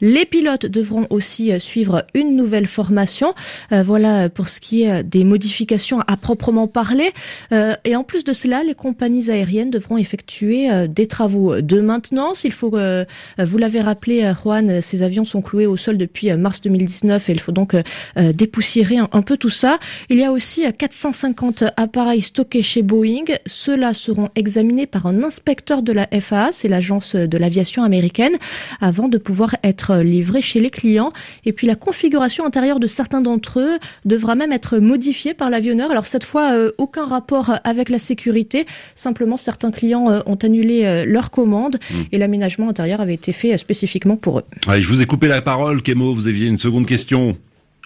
Les 0.00 0.24
pilotes 0.24 0.66
devront 0.66 1.06
aussi 1.10 1.52
euh, 1.52 1.58
suivre 1.58 2.04
une 2.14 2.36
nouvelle 2.36 2.66
formation. 2.66 3.34
Euh, 3.72 3.82
voilà 3.82 4.28
pour 4.28 4.48
ce 4.48 4.60
qui 4.60 4.82
est 4.82 4.90
euh, 4.90 5.02
des 5.02 5.24
modifications 5.24 6.00
à 6.06 6.16
proprement 6.16 6.68
parler. 6.68 7.10
Euh, 7.52 7.74
et 7.84 7.96
en 7.96 8.04
plus 8.04 8.24
de 8.24 8.32
cela, 8.32 8.62
les 8.62 8.74
compagnies 8.74 9.30
aériennes 9.30 9.70
devront 9.70 9.96
effectuer 9.96 10.70
euh, 10.70 10.86
des 10.86 11.06
travaux 11.06 11.60
de 11.60 11.80
maintenance. 11.80 12.44
Il 12.44 12.52
faut, 12.52 12.76
euh, 12.76 13.04
vous 13.38 13.58
l'avez 13.58 13.80
rappelé, 13.80 14.32
Juan, 14.42 14.80
ces 14.80 15.02
avions 15.02 15.24
sont 15.24 15.42
cloués 15.42 15.66
au 15.66 15.76
sol 15.76 15.98
depuis 15.98 16.32
mars 16.36 16.60
2019 16.60 17.28
et 17.28 17.32
il 17.32 17.40
faut 17.40 17.52
donc 17.52 17.76
dépoussiérer 18.16 18.98
un, 18.98 19.08
un 19.12 19.22
peu 19.22 19.36
tout 19.36 19.50
ça. 19.50 19.78
Il 20.10 20.18
y 20.18 20.24
a 20.24 20.32
aussi 20.32 20.66
euh, 20.66 20.70
450 20.76 21.64
appareils 21.76 22.22
stockés 22.22 22.62
chez 22.62 22.82
Boeing. 22.82 23.24
Ceux-là 23.46 23.94
seront 23.94 24.28
examinés 24.34 24.86
par 24.86 25.06
un 25.06 25.22
inspecteur 25.22 25.82
de 25.82 25.92
la 25.92 26.06
FAA, 26.20 26.50
c'est 26.52 26.68
l'agence 26.68 27.14
de 27.14 27.38
l'aviation 27.38 27.82
américaine, 27.82 28.36
avant 28.80 29.08
de 29.08 29.18
pouvoir 29.24 29.56
être 29.64 29.96
livrés 29.96 30.42
chez 30.42 30.60
les 30.60 30.70
clients. 30.70 31.12
Et 31.44 31.52
puis 31.52 31.66
la 31.66 31.74
configuration 31.74 32.46
intérieure 32.46 32.78
de 32.78 32.86
certains 32.86 33.20
d'entre 33.20 33.58
eux 33.60 33.78
devra 34.04 34.34
même 34.36 34.52
être 34.52 34.78
modifiée 34.78 35.34
par 35.34 35.48
l'avionneur. 35.50 35.90
Alors 35.90 36.06
cette 36.06 36.24
fois, 36.24 36.52
euh, 36.52 36.70
aucun 36.78 37.06
rapport 37.06 37.46
avec 37.64 37.88
la 37.88 37.98
sécurité. 37.98 38.66
Simplement, 38.94 39.36
certains 39.36 39.72
clients 39.72 40.10
euh, 40.10 40.20
ont 40.26 40.36
annulé 40.36 40.84
euh, 40.84 41.04
leur 41.06 41.30
commande 41.30 41.78
et 42.12 42.18
l'aménagement 42.18 42.68
intérieur 42.68 43.00
avait 43.00 43.14
été 43.14 43.32
fait 43.32 43.54
euh, 43.54 43.56
spécifiquement 43.56 44.16
pour 44.16 44.38
eux. 44.38 44.44
Allez, 44.68 44.82
je 44.82 44.88
vous 44.88 45.00
ai 45.02 45.06
coupé 45.06 45.26
la 45.28 45.42
parole, 45.42 45.82
Kemo, 45.82 46.12
vous 46.14 46.28
aviez 46.28 46.46
une 46.46 46.58
seconde 46.58 46.86
question. 46.86 47.36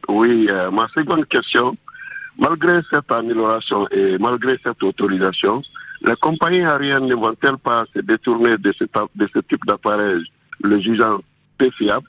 Oui, 0.09 0.49
euh, 0.51 0.71
ma 0.71 0.87
seconde 0.97 1.27
question. 1.29 1.77
Malgré 2.39 2.81
cette 2.91 3.11
amélioration 3.11 3.89
et 3.91 4.17
malgré 4.19 4.57
cette 4.65 4.83
autorisation, 4.83 5.61
les 6.07 6.15
compagnies 6.21 6.63
aériennes 6.63 7.07
ne 7.07 7.15
vont-elles 7.17 7.59
pas 7.59 7.85
se 7.93 8.01
détourner 8.01 8.57
de 8.57 8.73
ce, 8.79 8.85
ta- 8.85 9.09
de 9.17 9.29
ce 9.35 9.41
type 9.41 9.65
d'appareil, 9.67 10.23
le 10.63 10.79
jugeant 10.81 11.21
peu 11.59 11.71
fiable 11.71 12.09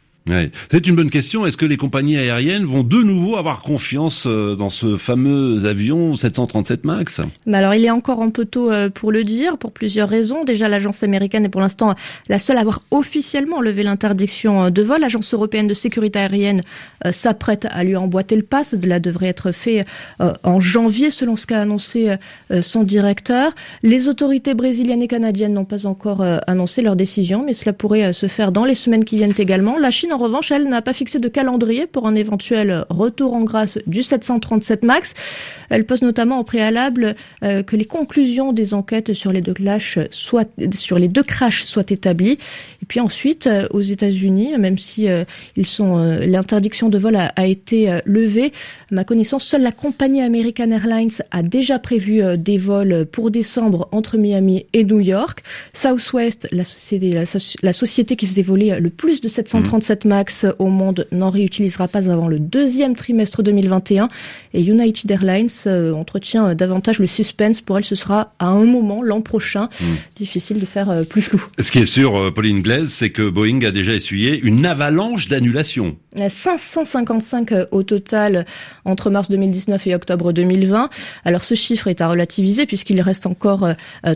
C'est 0.71 0.87
une 0.87 0.95
bonne 0.95 1.09
question. 1.09 1.45
Est-ce 1.45 1.57
que 1.57 1.65
les 1.65 1.77
compagnies 1.77 2.17
aériennes 2.17 2.65
vont 2.65 2.83
de 2.83 3.01
nouveau 3.01 3.37
avoir 3.37 3.61
confiance 3.61 4.25
euh, 4.27 4.55
dans 4.55 4.69
ce 4.69 4.97
fameux 4.97 5.65
avion 5.65 6.15
737 6.15 6.85
MAX? 6.85 7.21
Mais 7.45 7.57
Alors, 7.57 7.73
il 7.73 7.83
est 7.83 7.89
encore 7.89 8.21
un 8.21 8.29
peu 8.29 8.45
tôt 8.45 8.71
euh, 8.71 8.89
pour 8.89 9.11
le 9.11 9.23
dire, 9.23 9.57
pour 9.57 9.71
plusieurs 9.71 10.09
raisons. 10.09 10.43
Déjà, 10.43 10.69
l'agence 10.69 11.03
américaine 11.03 11.45
est 11.45 11.49
pour 11.49 11.61
l'instant 11.61 11.95
la 12.27 12.39
seule 12.39 12.57
à 12.57 12.61
avoir 12.61 12.81
officiellement 12.91 13.61
levé 13.61 13.83
l'interdiction 13.83 14.65
euh, 14.65 14.69
de 14.69 14.81
vol. 14.81 15.01
L'agence 15.01 15.33
européenne 15.33 15.67
de 15.67 15.73
sécurité 15.73 16.19
aérienne 16.19 16.61
s'apprête 17.11 17.67
à 17.71 17.83
lui 17.83 17.95
emboîter 17.95 18.35
le 18.35 18.43
pas. 18.43 18.63
Cela 18.63 18.99
devrait 18.99 19.27
être 19.27 19.51
fait 19.51 19.85
en 20.43 20.59
janvier, 20.59 21.11
selon 21.11 21.37
ce 21.37 21.47
qu'a 21.47 21.61
annoncé 21.61 22.15
son 22.61 22.83
directeur. 22.83 23.53
Les 23.83 24.07
autorités 24.07 24.53
brésiliennes 24.53 25.01
et 25.01 25.07
canadiennes 25.07 25.53
n'ont 25.53 25.65
pas 25.65 25.85
encore 25.85 26.23
annoncé 26.47 26.81
leur 26.81 26.95
décision, 26.95 27.43
mais 27.45 27.53
cela 27.53 27.73
pourrait 27.73 28.11
se 28.13 28.27
faire 28.27 28.51
dans 28.51 28.65
les 28.65 28.75
semaines 28.75 29.05
qui 29.05 29.17
viennent 29.17 29.33
également. 29.37 29.77
La 29.77 29.91
Chine, 29.91 30.11
revanche, 30.19 30.51
elle 30.51 30.67
n'a 30.69 30.81
pas 30.81 30.93
fixé 30.93 31.19
de 31.19 31.27
calendrier 31.27 31.87
pour 31.87 32.07
un 32.07 32.15
éventuel 32.15 32.85
retour 32.89 33.33
en 33.33 33.41
grâce 33.41 33.79
du 33.87 34.03
737 34.03 34.83
MAX. 34.83 35.13
Elle 35.69 35.85
pose 35.85 36.01
notamment 36.01 36.39
au 36.39 36.43
préalable 36.43 37.15
euh, 37.43 37.63
que 37.63 37.75
les 37.75 37.85
conclusions 37.85 38.53
des 38.53 38.73
enquêtes 38.73 39.13
sur 39.13 39.31
les 39.31 39.41
deux 39.41 39.53
soient, 40.11 40.45
sur 40.71 40.99
les 40.99 41.07
deux 41.07 41.23
crashs 41.23 41.63
soient 41.63 41.83
établies. 41.89 42.37
Puis 42.89 42.99
ensuite, 42.99 43.47
euh, 43.47 43.67
aux 43.71 43.81
États-Unis, 43.81 44.57
même 44.57 44.77
si 44.77 45.07
euh, 45.07 45.23
ils 45.55 45.65
sont, 45.65 45.97
l'interdiction 45.97 46.89
de 46.89 46.97
vol 46.97 47.15
a, 47.15 47.27
a 47.37 47.45
été 47.45 47.99
levée, 48.03 48.51
à 48.91 48.95
ma 48.95 49.03
connaissance, 49.05 49.45
seule 49.45 49.61
la 49.61 49.71
compagnie 49.71 50.21
American 50.21 50.71
Airlines 50.71 51.11
a 51.31 51.41
déjà 51.41 51.79
prévu 51.79 52.21
des 52.37 52.57
vols 52.57 53.05
pour 53.05 53.31
décembre 53.31 53.87
entre 53.93 54.17
Miami 54.17 54.65
et 54.73 54.83
New 54.83 54.99
York. 54.99 55.43
Southwest, 55.73 56.49
la 56.51 56.65
société, 56.65 57.11
la, 57.11 57.23
la 57.61 57.73
société 57.73 58.17
qui 58.17 58.27
faisait 58.27 58.41
voler 58.41 58.77
le 58.79 58.89
plus 58.89 59.21
de 59.21 59.29
737 59.29 60.05
MAX 60.05 60.45
au 60.59 60.67
monde, 60.67 61.07
n'en 61.11 61.29
réutilisera 61.29 61.87
pas 61.87 62.09
avant 62.09 62.27
le 62.27 62.39
deuxième 62.39 62.95
trimestre 62.95 63.43
2021. 63.43 64.09
Et 64.53 64.61
United 64.61 65.09
Airlines 65.09 65.49
euh, 65.67 65.93
entretient 65.93 66.55
davantage 66.55 66.99
le 66.99 67.07
suspense. 67.07 67.61
Pour 67.61 67.77
elle, 67.77 67.83
ce 67.83 67.95
sera 67.95 68.33
à 68.39 68.47
un 68.47 68.65
moment 68.65 69.03
l'an 69.03 69.21
prochain. 69.21 69.69
Hmm. 69.79 69.95
Difficile 70.15 70.59
de 70.59 70.65
faire 70.65 70.89
euh, 70.89 71.03
plus 71.03 71.21
flou. 71.21 71.43
Ce 71.59 71.71
qui 71.71 71.79
est 71.79 71.85
sûr, 71.85 72.15
euh, 72.15 72.31
Pauline 72.31 72.61
Glaise, 72.61 72.78
c'est 72.87 73.09
que 73.09 73.27
Boeing 73.29 73.63
a 73.63 73.71
déjà 73.71 73.93
essuyé 73.93 74.39
une 74.39 74.65
avalanche 74.65 75.27
d'annulations. 75.27 75.97
555 76.15 77.53
au 77.71 77.83
total 77.83 78.45
entre 78.85 79.09
mars 79.09 79.29
2019 79.29 79.87
et 79.87 79.95
octobre 79.95 80.31
2020. 80.31 80.89
Alors 81.25 81.43
ce 81.43 81.55
chiffre 81.55 81.87
est 81.87 82.01
à 82.01 82.09
relativiser 82.09 82.65
puisqu'il 82.65 83.01
reste 83.01 83.25
encore 83.25 83.67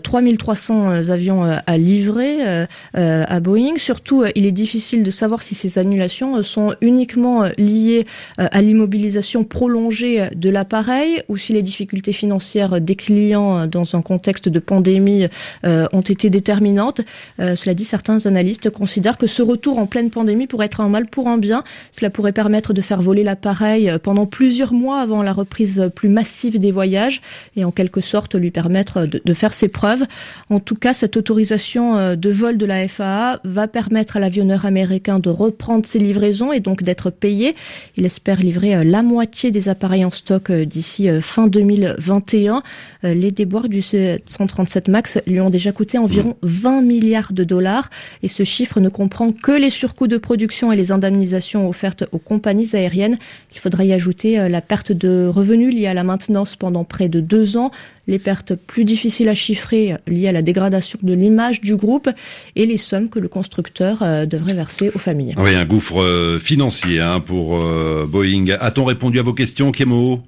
3300 0.02 1.10
avions 1.10 1.44
à 1.44 1.78
livrer 1.78 2.66
à 2.94 3.40
Boeing. 3.40 3.78
Surtout, 3.78 4.24
il 4.36 4.46
est 4.46 4.52
difficile 4.52 5.04
de 5.04 5.12
savoir 5.12 5.44
si 5.44 5.56
ces 5.56 5.78
annulations 5.78 6.42
sont 6.44 6.74
uniquement 6.82 7.46
liées 7.58 8.06
à 8.38 8.62
l'immobilisation 8.62 9.44
prolongée 9.44 10.30
de 10.36 10.50
l'appareil 10.50 11.22
ou 11.30 11.38
si 11.38 11.54
les 11.54 11.62
difficultés 11.62 12.14
financières 12.14 12.82
des 12.82 12.96
clients 12.96 13.68
dans 13.68 13.96
un 13.96 14.02
contexte 14.02 14.50
de 14.50 14.60
pandémie 14.60 15.28
euh, 15.66 15.88
ont 15.94 16.02
été 16.02 16.30
déterminantes. 16.30 17.02
Euh, 17.40 17.56
cela 17.56 17.74
dit, 17.74 17.86
certains 17.86 18.26
analystes 18.26 18.70
considèrent 18.70 19.18
que 19.18 19.28
ce 19.28 19.42
retour 19.42 19.80
en 19.80 19.88
pleine 19.88 20.10
pandémie 20.10 20.48
pourrait 20.48 20.68
être 20.68 20.82
un 20.82 20.90
mal 20.90 21.08
pour 21.08 21.28
un 21.28 21.38
bien. 21.38 21.64
Cela 21.92 22.10
pourrait 22.10 22.32
permettre 22.32 22.74
de 22.74 22.82
faire 22.82 23.02
voler 23.02 23.24
l'appareil 23.24 23.92
pendant 24.02 24.26
plusieurs 24.26 24.74
mois 24.74 25.02
avant 25.02 25.24
la 25.24 25.34
reprise 25.34 25.90
plus 25.96 26.10
massive 26.10 26.60
des 26.60 26.72
voyages 26.72 27.22
et 27.56 27.64
en 27.64 27.72
quelque 27.72 28.02
sorte 28.02 28.36
lui 28.36 28.52
permettre 28.52 29.06
de, 29.06 29.34
faire 29.34 29.54
ses 29.54 29.68
preuves. 29.68 30.06
En 30.50 30.60
tout 30.60 30.76
cas, 30.76 30.94
cette 30.94 31.18
autorisation 31.18 31.98
euh, 31.98 32.16
de 32.16 32.30
vol 32.30 32.58
de 32.58 32.66
la 32.66 32.88
FAA 32.88 33.40
va 33.44 33.68
permettre 33.68 34.18
à 34.18 34.20
l'avionneur 34.20 34.66
américain 34.66 35.20
de 35.20 35.30
reprendre 35.30 35.86
ses 35.86 36.00
livraisons 36.00 36.54
et 36.54 36.60
donc 36.60 36.84
d'être 36.84 37.10
payé. 37.10 37.56
Il 37.98 38.06
espère 38.06 38.40
livrer 38.40 38.84
la 38.84 39.02
moitié 39.02 39.52
des 39.52 39.70
appareils 39.70 40.06
en 40.06 40.12
stock 40.12 40.52
d'ici 40.52 41.10
fin 41.22 41.48
2021. 41.48 42.64
Euh, 43.04 43.14
les 43.14 43.32
déboires 43.32 43.70
du 43.70 43.82
137 43.82 44.88
MAX 44.88 45.20
lui 45.26 45.40
ont 45.42 45.50
déjà 45.50 45.72
coûté 45.72 45.98
environ 45.98 46.36
20 46.42 46.82
milliards 46.82 47.34
de 47.34 47.44
dollars 47.44 47.90
et 48.22 48.28
ce 48.28 48.44
chiffre 48.44 48.80
ne 48.80 48.90
comprend 48.90 49.32
que 49.32 49.52
les 49.52 49.70
surcoûts 49.70 50.08
de 50.08 50.18
production 50.18 50.72
et 50.72 50.76
les 50.76 50.92
indemnisations 50.92 51.68
offertes 51.74 52.06
aux 52.12 52.20
compagnies 52.20 52.70
aériennes. 52.76 53.18
Il 53.54 53.60
faudra 53.60 53.84
y 53.84 53.94
ajouter 53.94 54.40
euh, 54.40 54.48
la 54.48 54.62
perte 54.62 54.92
de 54.92 55.28
revenus 55.28 55.74
liée 55.74 55.88
à 55.88 55.96
la 55.96 56.04
maintenance 56.04 56.56
pendant 56.56 56.84
près 56.84 57.10
de 57.10 57.20
deux 57.20 57.58
ans, 57.58 57.72
les 58.08 58.20
pertes 58.20 58.54
plus 58.54 58.86
difficiles 58.86 59.30
à 59.30 59.34
chiffrer 59.36 59.96
liées 60.08 60.28
à 60.28 60.32
la 60.32 60.44
dégradation 60.44 61.00
de 61.02 61.14
l'image 61.14 61.62
du 61.62 61.76
groupe 61.76 62.10
et 62.56 62.66
les 62.68 62.78
sommes 62.78 63.10
que 63.10 63.20
le 63.20 63.28
constructeur 63.28 64.04
euh, 64.04 64.28
devrait 64.28 64.54
verser 64.54 64.92
aux 64.94 65.00
familles. 65.00 65.34
Oui, 65.38 65.56
un 65.56 65.66
gouffre 65.66 66.38
financier 66.40 67.00
hein, 67.00 67.20
pour 67.20 67.60
Boeing. 68.08 68.46
A-t-on 68.60 68.86
répondu 68.86 69.20
à 69.20 69.24
vos 69.24 69.34
questions, 69.34 69.72
Kemo? 69.72 70.22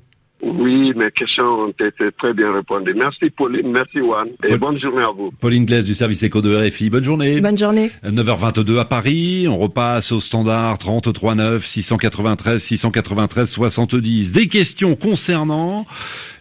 Oui, 0.46 0.94
mes 0.96 1.10
questions 1.10 1.44
ont 1.44 1.70
été 1.70 2.12
très 2.18 2.34
bien 2.34 2.54
répondues. 2.54 2.94
Merci 2.96 3.32
Pauline, 3.32 3.72
merci 3.72 3.98
Juan, 3.98 4.28
et 4.44 4.58
bonne 4.58 4.80
journée 4.80 5.02
à 5.02 5.10
vous. 5.12 5.32
Pauline 5.40 5.66
Glaise 5.66 5.88
du 5.88 5.96
service 5.96 6.22
éco 6.22 6.40
de 6.42 6.56
RFI, 6.56 6.92
bonne 6.92 7.04
journée. 7.04 7.42
Bonne 7.42 7.58
journée. 7.58 7.90
9h22 8.06 8.78
à 8.78 8.86
Paris, 8.86 9.48
on 9.50 9.58
repasse 9.58 10.12
au 10.12 10.22
standard 10.22 10.78
33 10.78 11.34
9 11.36 11.66
693 11.66 12.62
693 12.62 13.50
70. 13.50 14.32
Des 14.34 14.48
questions 14.48 14.96
concernant 14.96 15.88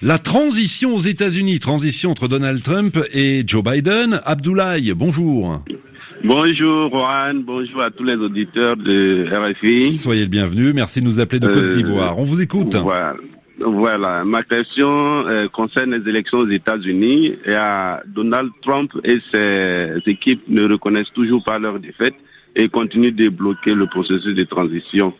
la 0.03 0.19
transition 0.19 0.95
aux 0.95 1.01
États-Unis, 1.01 1.59
transition 1.59 2.11
entre 2.11 2.29
Donald 2.29 2.63
Trump 2.63 2.99
et 3.11 3.43
Joe 3.47 3.65
Biden. 3.65 4.21
Abdoulaye, 4.27 4.93
bonjour. 4.93 5.63
Bonjour 6.23 6.91
Juan, 6.91 7.43
bonjour 7.43 7.83
à 7.83 7.91
tous 7.91 8.05
les 8.05 8.17
auditeurs 8.17 8.77
de 8.77 9.27
RFI. 9.31 9.97
Soyez 9.97 10.23
le 10.23 10.29
bienvenu, 10.29 10.75
merci 10.75 11.01
de 11.01 11.07
nous 11.07 11.21
appeler 11.21 11.41
de 11.41 11.49
Côte 11.49 11.65
euh, 11.65 11.75
d'Ivoire. 11.75 12.19
On 12.19 12.25
vous 12.25 12.43
écoute. 12.43 12.75
Voilà. 12.77 13.15
Voilà, 13.59 14.25
ma 14.25 14.43
question 14.43 15.27
euh, 15.29 15.47
concerne 15.49 15.95
les 15.95 16.09
élections 16.09 16.39
aux 16.39 16.49
États-Unis 16.49 17.35
et 17.45 17.55
à 17.55 18.03
Donald 18.07 18.51
Trump 18.63 18.93
et 19.05 19.19
ses 19.31 19.95
équipes 20.07 20.43
ne 20.49 20.69
reconnaissent 20.69 21.13
toujours 21.13 21.43
pas 21.45 21.59
leur 21.59 21.79
défaite 21.79 22.15
et 22.57 22.69
continuent 22.69 23.15
de 23.15 23.29
bloquer 23.29 23.75
le 23.75 23.87
processus 23.87 24.35
de 24.35 24.43
transition. 24.43 25.15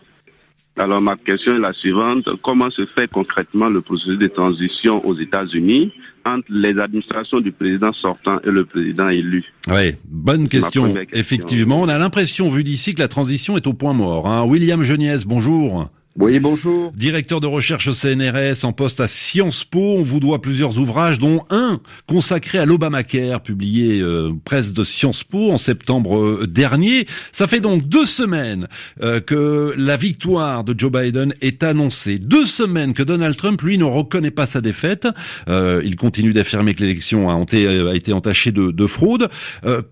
Alors 0.77 1.01
ma 1.01 1.15
question 1.15 1.55
est 1.55 1.59
la 1.59 1.71
suivante, 1.71 2.27
comment 2.41 2.69
se 2.69 2.85
fait 2.85 3.09
concrètement 3.09 3.69
le 3.69 3.79
processus 3.79 4.19
de 4.19 4.27
transition 4.27 5.05
aux 5.07 5.17
États-Unis 5.17 5.93
entre 6.25 6.47
les 6.49 6.77
administrations 6.77 7.39
du 7.39 7.53
président 7.53 7.93
sortant 7.93 8.41
et 8.43 8.51
le 8.51 8.65
président 8.65 9.07
élu? 9.07 9.45
Oui, 9.69 9.93
bonne 10.03 10.49
question. 10.49 10.93
Effectivement, 11.13 11.79
on 11.79 11.87
a 11.87 11.97
l'impression 11.97 12.49
vu 12.49 12.65
d'ici 12.65 12.93
que 12.93 12.99
la 12.99 13.07
transition 13.07 13.55
est 13.55 13.67
au 13.67 13.73
point 13.73 13.93
mort. 13.93 14.27
Hein. 14.27 14.43
William 14.43 14.83
Geniez, 14.83 15.19
bonjour. 15.25 15.89
Oui, 16.17 16.39
bonjour. 16.39 16.93
Directeur 16.93 17.41
de 17.41 17.47
recherche 17.47 17.89
au 17.89 17.93
CNRS 17.93 18.63
en 18.63 18.71
poste 18.71 19.01
à 19.01 19.09
Sciences 19.09 19.65
Po, 19.65 19.97
on 19.97 20.01
vous 20.01 20.21
doit 20.21 20.41
plusieurs 20.41 20.79
ouvrages, 20.79 21.19
dont 21.19 21.43
un 21.49 21.81
consacré 22.07 22.57
à 22.57 22.65
l'Obamacare, 22.65 23.43
publié 23.43 23.99
euh, 23.99 24.31
presse 24.45 24.71
de 24.71 24.85
Sciences 24.85 25.25
Po 25.25 25.51
en 25.51 25.57
septembre 25.57 26.17
euh, 26.17 26.47
dernier. 26.47 27.05
Ça 27.33 27.47
fait 27.47 27.59
donc 27.59 27.89
deux 27.89 28.05
semaines 28.05 28.69
euh, 29.03 29.19
que 29.19 29.73
la 29.75 29.97
victoire 29.97 30.63
de 30.63 30.73
Joe 30.77 30.89
Biden 30.89 31.33
est 31.41 31.63
annoncée. 31.63 32.17
Deux 32.17 32.45
semaines 32.45 32.93
que 32.93 33.03
Donald 33.03 33.35
Trump, 33.35 33.61
lui, 33.61 33.77
ne 33.77 33.83
reconnaît 33.83 34.31
pas 34.31 34.45
sa 34.45 34.61
défaite. 34.61 35.09
il 35.49 35.97
continue 35.97 36.31
d'affirmer 36.31 36.75
que 36.75 36.81
l'élection 36.81 37.29
a, 37.29 37.33
a, 37.33 37.93
été 37.93 38.13
entachée 38.13 38.53
de, 38.53 38.71
de 38.71 38.87
fraude. 38.87 39.27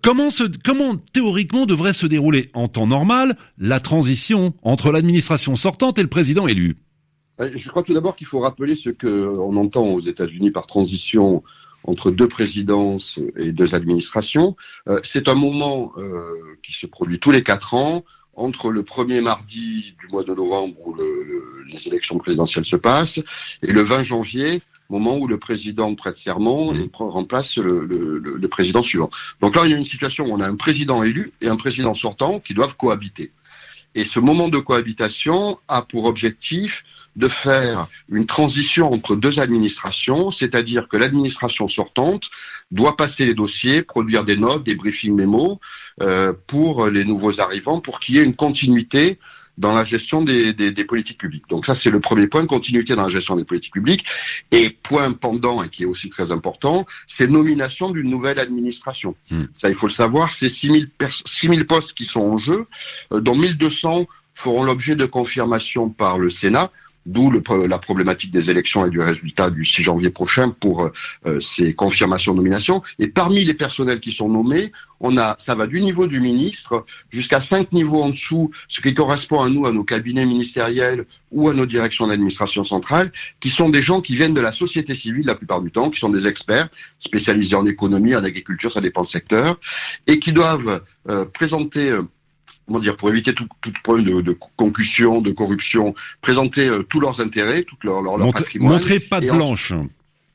comment, 0.01 0.29
se, 0.29 0.43
comment 0.63 0.95
théoriquement 0.95 1.65
devrait 1.65 1.91
se 1.91 2.05
dérouler 2.05 2.49
en 2.53 2.69
temps 2.69 2.87
normal 2.87 3.35
la 3.59 3.81
transition 3.81 4.53
entre 4.63 4.93
l'administration 4.93 5.57
sortante 5.57 5.99
et 5.99 6.01
le 6.01 6.12
président 6.13 6.45
élu 6.45 6.77
euh, 7.41 7.49
Je 7.55 7.69
crois 7.69 7.81
tout 7.81 7.95
d'abord 7.95 8.15
qu'il 8.15 8.27
faut 8.27 8.39
rappeler 8.39 8.75
ce 8.75 8.91
qu'on 8.91 9.57
entend 9.57 9.87
aux 9.87 10.01
États-Unis 10.01 10.51
par 10.51 10.67
transition 10.67 11.43
entre 11.85 12.11
deux 12.11 12.27
présidences 12.27 13.19
et 13.35 13.51
deux 13.51 13.73
administrations. 13.73 14.55
Euh, 14.87 14.99
c'est 15.03 15.27
un 15.27 15.33
moment 15.33 15.91
euh, 15.97 16.31
qui 16.61 16.71
se 16.71 16.85
produit 16.85 17.19
tous 17.19 17.31
les 17.31 17.41
quatre 17.41 17.73
ans, 17.73 18.05
entre 18.35 18.69
le 18.69 18.83
premier 18.83 19.21
mardi 19.21 19.95
du 19.99 20.07
mois 20.11 20.23
de 20.23 20.33
novembre 20.35 20.75
où 20.85 20.95
les 21.67 21.87
élections 21.87 22.17
présidentielles 22.19 22.65
se 22.65 22.75
passent 22.75 23.19
et 23.63 23.71
le 23.71 23.81
20 23.81 24.03
janvier, 24.03 24.61
moment 24.89 25.17
où 25.17 25.27
le 25.27 25.37
président 25.37 25.93
prête 25.95 26.17
serment 26.17 26.73
et 26.73 26.89
remplace 26.93 27.57
le, 27.57 27.85
le, 27.85 28.47
président 28.47 28.81
suivant. 28.83 29.09
Donc 29.41 29.55
là, 29.55 29.63
il 29.65 29.71
y 29.71 29.73
a 29.73 29.77
une 29.77 29.85
situation 29.85 30.25
où 30.25 30.31
on 30.31 30.39
a 30.39 30.47
un 30.47 30.55
président 30.55 31.03
élu 31.03 31.31
et 31.41 31.47
un 31.47 31.57
président 31.57 31.95
sortant 31.95 32.39
qui 32.39 32.53
doivent 32.53 32.75
cohabiter. 32.75 33.31
Et 33.95 34.03
ce 34.03 34.19
moment 34.19 34.49
de 34.49 34.57
cohabitation 34.57 35.59
a 35.67 35.81
pour 35.81 36.05
objectif 36.05 36.83
de 37.15 37.27
faire 37.27 37.87
une 38.09 38.25
transition 38.25 38.91
entre 38.91 39.15
deux 39.15 39.39
administrations, 39.39 40.31
c'est-à-dire 40.31 40.87
que 40.87 40.97
l'administration 40.97 41.67
sortante 41.67 42.29
doit 42.71 42.97
passer 42.97 43.25
les 43.25 43.35
dossiers, 43.35 43.83
produire 43.83 44.25
des 44.25 44.35
notes, 44.35 44.63
des 44.63 44.75
briefing 44.75 45.15
mémos 45.15 45.59
euh, 46.01 46.33
pour 46.47 46.87
les 46.87 47.05
nouveaux 47.05 47.39
arrivants, 47.39 47.79
pour 47.79 47.99
qu'il 47.99 48.15
y 48.15 48.17
ait 48.17 48.23
une 48.23 48.35
continuité 48.35 49.19
dans 49.57 49.73
la 49.73 49.85
gestion 49.85 50.21
des, 50.21 50.53
des, 50.53 50.71
des 50.71 50.85
politiques 50.85 51.19
publiques. 51.19 51.43
Donc 51.49 51.65
ça, 51.65 51.75
c'est 51.75 51.89
le 51.89 51.99
premier 51.99 52.27
point, 52.27 52.45
continuité 52.45 52.95
dans 52.95 53.03
la 53.03 53.09
gestion 53.09 53.35
des 53.35 53.45
politiques 53.45 53.73
publiques. 53.73 54.05
Et 54.51 54.69
point 54.69 55.11
pendant, 55.11 55.63
et 55.63 55.69
qui 55.69 55.83
est 55.83 55.87
aussi 55.87 56.09
très 56.09 56.31
important, 56.31 56.85
c'est 57.07 57.27
nomination 57.27 57.91
d'une 57.91 58.09
nouvelle 58.09 58.39
administration. 58.39 59.15
Hmm. 59.29 59.45
Ça, 59.55 59.69
il 59.69 59.75
faut 59.75 59.87
le 59.87 59.93
savoir, 59.93 60.31
c'est 60.31 60.49
6000 60.49 60.89
000 61.41 61.63
postes 61.65 61.93
qui 61.93 62.05
sont 62.05 62.21
en 62.21 62.37
jeu, 62.37 62.65
euh, 63.11 63.19
dont 63.19 63.35
1200 63.35 64.07
feront 64.33 64.63
l'objet 64.63 64.95
de 64.95 65.05
confirmation 65.05 65.89
par 65.89 66.17
le 66.17 66.29
Sénat 66.29 66.71
D'où 67.05 67.31
la 67.31 67.79
problématique 67.79 68.31
des 68.31 68.49
élections 68.49 68.85
et 68.85 68.89
du 68.89 68.99
résultat 68.99 69.49
du 69.49 69.65
6 69.65 69.83
janvier 69.83 70.09
prochain 70.09 70.49
pour 70.49 70.89
euh, 71.25 71.39
ces 71.41 71.73
confirmations 71.73 72.31
de 72.31 72.37
nomination. 72.37 72.81
Et 72.97 73.07
parmi 73.07 73.43
les 73.43 73.53
personnels 73.53 73.99
qui 73.99 74.11
sont 74.11 74.29
nommés, 74.29 74.71
on 74.99 75.17
a, 75.17 75.35
ça 75.37 75.53
va 75.53 75.67
du 75.67 75.81
niveau 75.81 76.07
du 76.07 76.21
ministre 76.21 76.85
jusqu'à 77.11 77.41
cinq 77.41 77.73
niveaux 77.73 78.01
en 78.01 78.09
dessous, 78.09 78.51
ce 78.69 78.79
qui 78.79 78.93
correspond 78.93 79.41
à 79.41 79.49
nous, 79.49 79.65
à 79.65 79.71
nos 79.71 79.83
cabinets 79.83 80.25
ministériels 80.25 81.05
ou 81.31 81.49
à 81.49 81.53
nos 81.53 81.65
directions 81.65 82.07
d'administration 82.07 82.63
centrale, 82.63 83.11
qui 83.41 83.49
sont 83.49 83.69
des 83.69 83.81
gens 83.81 83.99
qui 83.99 84.15
viennent 84.15 84.33
de 84.33 84.41
la 84.41 84.53
société 84.53 84.95
civile 84.95 85.25
la 85.25 85.35
plupart 85.35 85.61
du 85.61 85.71
temps, 85.71 85.89
qui 85.89 85.99
sont 85.99 86.09
des 86.09 86.27
experts 86.27 86.69
spécialisés 86.99 87.55
en 87.55 87.65
économie, 87.65 88.15
en 88.15 88.23
agriculture, 88.23 88.71
ça 88.71 88.81
dépend 88.81 89.01
le 89.01 89.07
secteur, 89.07 89.59
et 90.07 90.19
qui 90.19 90.31
doivent 90.31 90.81
euh, 91.09 91.25
présenter 91.25 91.89
euh, 91.89 92.03
comment 92.67 92.79
dire, 92.79 92.95
pour 92.95 93.09
éviter 93.09 93.33
tout, 93.33 93.47
tout 93.61 93.73
problème 93.83 94.05
de, 94.05 94.21
de, 94.21 94.37
concussion, 94.55 95.21
de 95.21 95.31
corruption, 95.31 95.93
présenter 96.21 96.67
euh, 96.67 96.83
tous 96.83 96.99
leurs 96.99 97.21
intérêts, 97.21 97.63
tout 97.63 97.77
leur, 97.83 98.01
leur, 98.01 98.17
patrimoine. 98.31 98.73
Montrer 98.73 98.99
pas 98.99 99.19
de 99.19 99.31
blanche. 99.31 99.73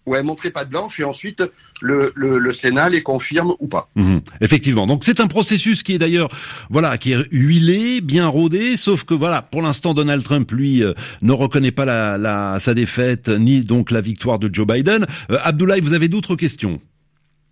Ouais, 0.06 0.22
montrer 0.22 0.50
pas 0.50 0.64
de 0.64 0.70
blanche 0.70 0.98
et 1.00 1.04
ensuite 1.04 1.42
le, 1.82 2.12
le, 2.14 2.38
le, 2.38 2.52
Sénat 2.52 2.88
les 2.88 3.02
confirme 3.02 3.54
ou 3.58 3.66
pas. 3.68 3.90
Mhm. 3.94 4.22
effectivement. 4.40 4.86
Donc 4.86 5.04
c'est 5.04 5.20
un 5.20 5.26
processus 5.26 5.82
qui 5.82 5.92
est 5.92 5.98
d'ailleurs 5.98 6.30
voilà 6.70 6.96
qui 6.96 7.12
est 7.12 7.30
huilé, 7.30 8.00
bien 8.00 8.26
rodé, 8.26 8.78
sauf 8.78 9.04
que 9.04 9.12
voilà 9.12 9.42
pour 9.42 9.60
l'instant 9.60 9.92
Donald 9.92 10.24
Trump 10.24 10.50
lui 10.50 10.82
euh, 10.82 10.94
ne 11.20 11.32
reconnaît 11.32 11.72
pas 11.72 11.84
la, 11.84 12.16
la, 12.16 12.56
sa 12.58 12.72
défaite 12.72 13.28
ni 13.28 13.60
donc 13.60 13.90
la 13.90 14.00
victoire 14.00 14.38
de 14.38 14.48
Joe 14.50 14.66
Biden. 14.66 15.06
Euh, 15.30 15.36
Abdoulaye, 15.42 15.82
vous 15.82 15.92
avez 15.92 16.08
d'autres 16.08 16.36
questions? 16.36 16.80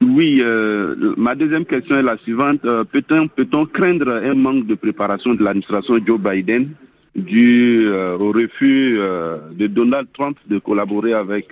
Oui, 0.02 0.40
euh, 0.42 1.14
ma 1.16 1.34
deuxième 1.34 1.64
question 1.64 1.96
est 1.96 2.02
la 2.02 2.18
suivante. 2.18 2.60
Euh, 2.64 2.84
peut-on 2.84 3.28
peut 3.28 3.46
craindre 3.72 4.10
un 4.10 4.34
manque 4.34 4.66
de 4.66 4.74
préparation 4.74 5.34
de 5.34 5.42
l'administration 5.42 5.98
Joe 6.06 6.20
Biden 6.20 6.70
dû 7.14 7.86
euh, 7.86 8.18
au 8.18 8.30
refus 8.30 8.98
de 8.98 9.66
Donald 9.66 10.06
Trump 10.12 10.36
de 10.50 10.58
collaborer 10.58 11.14
avec 11.14 11.48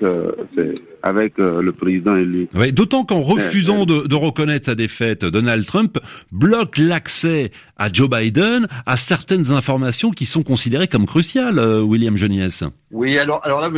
avec 1.02 1.38
le 1.38 1.70
président 1.70 2.16
élu? 2.16 2.48
Oui, 2.54 2.70
d'autant 2.70 3.04
qu'en 3.04 3.22
refusant 3.22 3.86
de, 3.86 4.06
de, 4.06 4.14
reconnaître 4.14 4.66
sa 4.66 4.74
défaite, 4.74 5.24
Donald 5.24 5.64
Trump 5.64 5.98
bloque 6.30 6.76
l'accès 6.76 7.50
à 7.78 7.90
Joe 7.90 8.10
Biden 8.10 8.68
à 8.84 8.98
certaines 8.98 9.52
informations 9.52 10.10
qui 10.10 10.26
sont 10.26 10.42
considérées 10.42 10.88
comme 10.88 11.06
cruciales. 11.06 11.58
William 11.82 12.18
Geniès. 12.18 12.62
Oui, 12.90 13.16
alors 13.16 13.40
alors 13.44 13.62
là, 13.62 13.70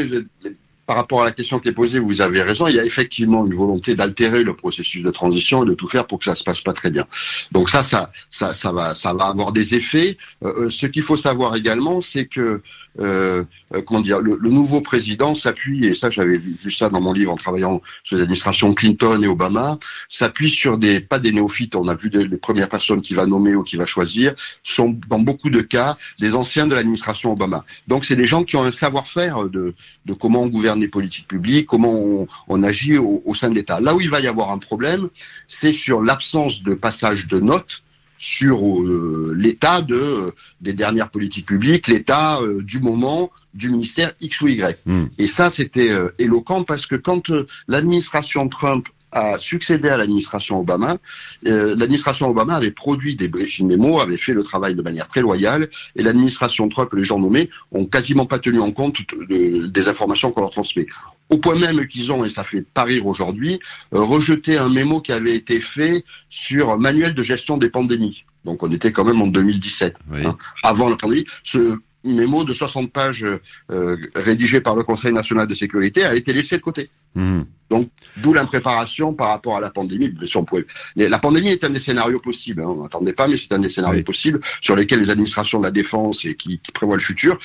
par 0.87 0.97
rapport 0.97 1.23
à 1.23 1.25
la 1.25 1.33
question 1.33 1.59
qui 1.59 1.69
est 1.69 1.73
posée, 1.73 1.99
vous 1.99 2.21
avez 2.21 2.43
raison. 2.43 2.69
Il 2.69 2.77
y 2.77 2.81
a 2.81 2.85
effectivement 2.85 3.45
une 3.45 3.55
volonté 3.55 3.95
d'altérer 3.95 4.45
le 4.45 4.55
processus 4.55 5.03
de 5.03 5.11
transition 5.11 5.65
et 5.65 5.67
de 5.67 5.75
tout 5.75 5.89
faire 5.89 6.07
pour 6.07 6.19
que 6.19 6.25
ça 6.25 6.35
se 6.35 6.45
passe 6.45 6.61
pas 6.61 6.73
très 6.73 6.91
bien. 6.91 7.07
Donc 7.53 7.69
ça, 7.69 7.83
ça, 7.83 8.11
ça, 8.31 8.73
va, 8.73 8.95
ça 8.95 9.13
va 9.13 9.27
avoir 9.27 9.53
des 9.53 9.75
effets. 9.75 10.17
Euh, 10.45 10.67
euh, 10.67 10.71
ce 10.71 10.87
qu'il 10.87 11.03
faut 11.03 11.17
savoir 11.17 11.57
également, 11.57 12.01
c'est 12.01 12.27
que 12.27 12.63
euh, 12.99 13.45
comment 13.85 14.01
dire, 14.01 14.21
le, 14.21 14.39
nouveau 14.49 14.81
président 14.81 15.35
s'appuie, 15.35 15.87
et 15.87 15.95
ça 15.95 16.09
j'avais 16.09 16.39
vu, 16.39 16.71
ça 16.71 16.89
dans 16.89 17.01
mon 17.01 17.13
livre 17.13 17.33
en 17.33 17.37
travaillant 17.37 17.83
sur 18.05 18.17
les 18.17 18.23
administrations 18.23 18.73
Clinton 18.73 19.21
et 19.23 19.27
Obama, 19.27 19.79
s'appuie 20.09 20.51
sur 20.51 20.79
des, 20.79 21.01
pas 21.01 21.19
des 21.19 21.33
néophytes, 21.33 21.75
on 21.75 21.89
a 21.89 21.95
vu 21.95 22.09
les 22.09 22.39
premières 22.39 22.69
personnes 22.69 23.03
qu'il 23.03 23.17
va 23.17 23.27
nommer 23.27 23.55
ou 23.55 23.65
qu'il 23.65 23.79
va 23.79 23.87
choisir, 23.87 24.35
sont 24.63 24.97
dans 25.09 25.19
beaucoup 25.19 25.51
de 25.51 25.61
cas 25.61 25.99
des 26.21 26.35
anciens 26.35 26.67
de 26.67 26.75
l'administration 26.75 27.33
Obama. 27.33 27.65
Donc 27.89 28.05
c'est 28.05 28.17
des 28.17 28.25
gens 28.25 28.45
qui 28.45 28.57
ont 28.57 28.63
un 28.63 28.73
savoir-faire 28.73 29.45
de, 29.45 29.75
de 30.07 30.13
comment 30.15 30.43
on 30.43 30.47
gouverne 30.47 30.76
les 30.81 30.89
politiques 30.89 31.29
publiques, 31.29 31.67
comment 31.67 31.95
on, 31.95 32.29
on 32.49 32.63
agit 32.63 32.99
au, 32.99 33.23
au 33.25 33.35
sein 33.35 33.49
de 33.49 33.55
l'État. 33.55 33.81
Là 33.81 33.95
où 33.95 34.01
il 34.01 34.11
va 34.11 34.21
y 34.21 34.27
avoir 34.27 34.51
un 34.51 34.59
problème, 34.59 35.09
c'est 35.49 35.73
sur 35.73 36.03
l'absence 36.03 36.63
de 36.63 36.75
passage 36.75 37.27
de 37.27 37.41
notes 37.41 37.83
sur 38.19 38.59
euh, 38.67 39.35
l'état 39.37 39.83
de 39.83 39.95
euh, 39.95 40.31
des 40.61 40.73
dernières 40.73 41.11
politiques 41.11 41.47
publiques, 41.47 41.89
l'état 41.89 42.41
euh, 42.41 42.63
du 42.63 42.81
moment 42.81 43.31
du 43.55 43.71
ministère 43.71 44.15
X 44.21 44.41
ou 44.41 44.49
Y. 44.49 44.79
Hmm. 44.87 45.07
Et 45.19 45.27
ça, 45.27 45.51
c'était 45.51 45.91
éloquent 46.19 46.65
parce 46.65 46.87
que 46.87 46.95
quand 46.95 47.33
l'administration 47.69 48.49
Trump 48.49 48.89
a 49.17 49.39
succédé 49.39 49.89
à 49.89 49.97
l'administration 49.97 50.61
Obama. 50.61 50.99
l'administration 51.43 52.29
Obama 52.31 52.55
avait 52.57 52.71
produit 52.71 53.17
des 53.17 53.29
briefing 53.29 53.67
mémos, 53.67 54.03
avait 54.03 54.17
fait 54.17 54.35
le 54.35 54.43
travail 54.43 54.75
de 54.75 54.83
manière 54.83 55.09
très 55.09 55.23
loyale, 55.23 55.69
et 55.97 56.03
l'administration 56.03 56.69
Trump, 56.69 56.93
les 56.95 57.05
gens 57.05 57.19
nommés, 57.19 57.49
ont 57.73 57.87
quasiment 57.87 58.27
pas 58.27 58.39
tenu 58.39 58.61
en 58.61 58.73
compte 58.73 58.99
des 59.29 59.89
informations 59.89 60.31
qu'on 60.31 60.43
leur 60.43 60.51
transmet 60.51 60.87
au 61.31 61.39
point 61.39 61.59
même 61.59 61.87
qu'ils 61.87 62.13
ont, 62.13 62.25
et 62.25 62.29
ça 62.29 62.45
fait 62.45 62.63
pas 62.63 62.85
rire 62.85 63.07
aujourd'hui, 63.07 63.61
euh, 63.95 64.01
rejeté 64.01 64.59
un 64.59 64.69
mémo 64.69 65.01
qui 65.01 65.13
avait 65.13 65.35
été 65.35 65.61
fait 65.61 66.05
sur 66.29 66.79
manuel 66.79 67.15
de 67.15 67.23
gestion 67.23 67.57
des 67.57 67.69
pandémies. 67.69 68.25
Donc 68.45 68.63
on 68.63 68.71
était 68.71 68.93
quand 68.93 69.05
même 69.05 69.21
en 69.21 69.27
2017, 69.27 69.97
hein, 70.13 70.37
avant 70.63 70.89
la 70.89 70.97
pandémie. 70.97 71.25
Ce 71.43 71.79
mémo 72.05 72.45
de 72.45 72.53
60 72.53 72.93
pages 72.93 73.27
euh, 73.71 73.97
rédigé 74.15 74.61
par 74.61 74.77
le 74.77 74.85
Conseil 74.85 75.13
national 75.13 75.49
de 75.49 75.55
sécurité 75.55 76.05
a 76.05 76.15
été 76.15 76.33
laissé 76.33 76.57
de 76.57 76.63
côté. 76.63 76.89
Mmh. 77.17 77.43
Donc, 77.69 77.89
d'où 78.19 78.33
l'impréparation 78.33 79.13
par 79.13 79.29
rapport 79.31 79.57
à 79.57 79.61
la 79.61 79.71
pandémie. 79.71 80.15
Si 80.25 80.37
on 80.37 80.45
pouvait... 80.45 80.65
La 80.95 81.19
pandémie 81.19 81.49
est 81.49 81.65
un 81.65 81.71
des 81.71 81.81
scénarios 81.81 82.21
possibles. 82.21 82.63
Hein. 82.63 82.69
On 82.69 82.83
n'attendait 82.85 83.13
pas, 83.13 83.27
mais 83.27 83.37
c'est 83.37 83.53
un 83.53 83.59
des 83.59 83.69
scénarios 83.69 84.05
possibles 84.05 84.41
sur 84.61 84.77
lesquels 84.77 85.01
les 85.01 85.11
administrations 85.11 85.59
de 85.59 85.65
la 85.65 85.73
défense 85.73 86.25
et 86.25 86.37
qui, 86.37 86.61
qui 86.61 86.71
prévoient 86.71 86.95
le 86.95 87.03
futur 87.03 87.39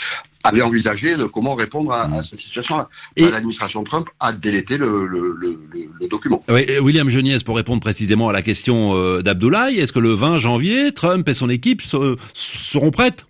avaient 0.43 0.62
envisagé 0.62 1.17
de 1.17 1.25
comment 1.25 1.55
répondre 1.55 1.91
à, 1.91 2.03
à 2.17 2.23
cette 2.23 2.41
situation-là. 2.41 2.89
Et 3.15 3.29
l'administration 3.29 3.84
Trump 3.84 4.10
a 4.19 4.31
délété 4.34 4.77
le, 4.77 5.07
le, 5.07 5.36
le, 5.39 5.60
le 5.99 6.07
document. 6.07 6.43
Oui, 6.49 6.65
William 6.79 7.10
Geniez, 7.10 7.38
pour 7.45 7.55
répondre 7.55 7.81
précisément 7.81 8.29
à 8.29 8.34
la 8.34 8.41
question 8.41 8.95
euh, 8.95 9.21
d'Abdoulaye, 9.21 9.79
est-ce 9.79 9.93
que 9.93 9.99
le 9.99 10.13
20 10.13 10.39
janvier, 10.39 10.91
Trump 10.93 11.27
et 11.29 11.34
son 11.34 11.49
équipe 11.49 11.81
seront 11.81 12.91
prêtes? 12.91 13.25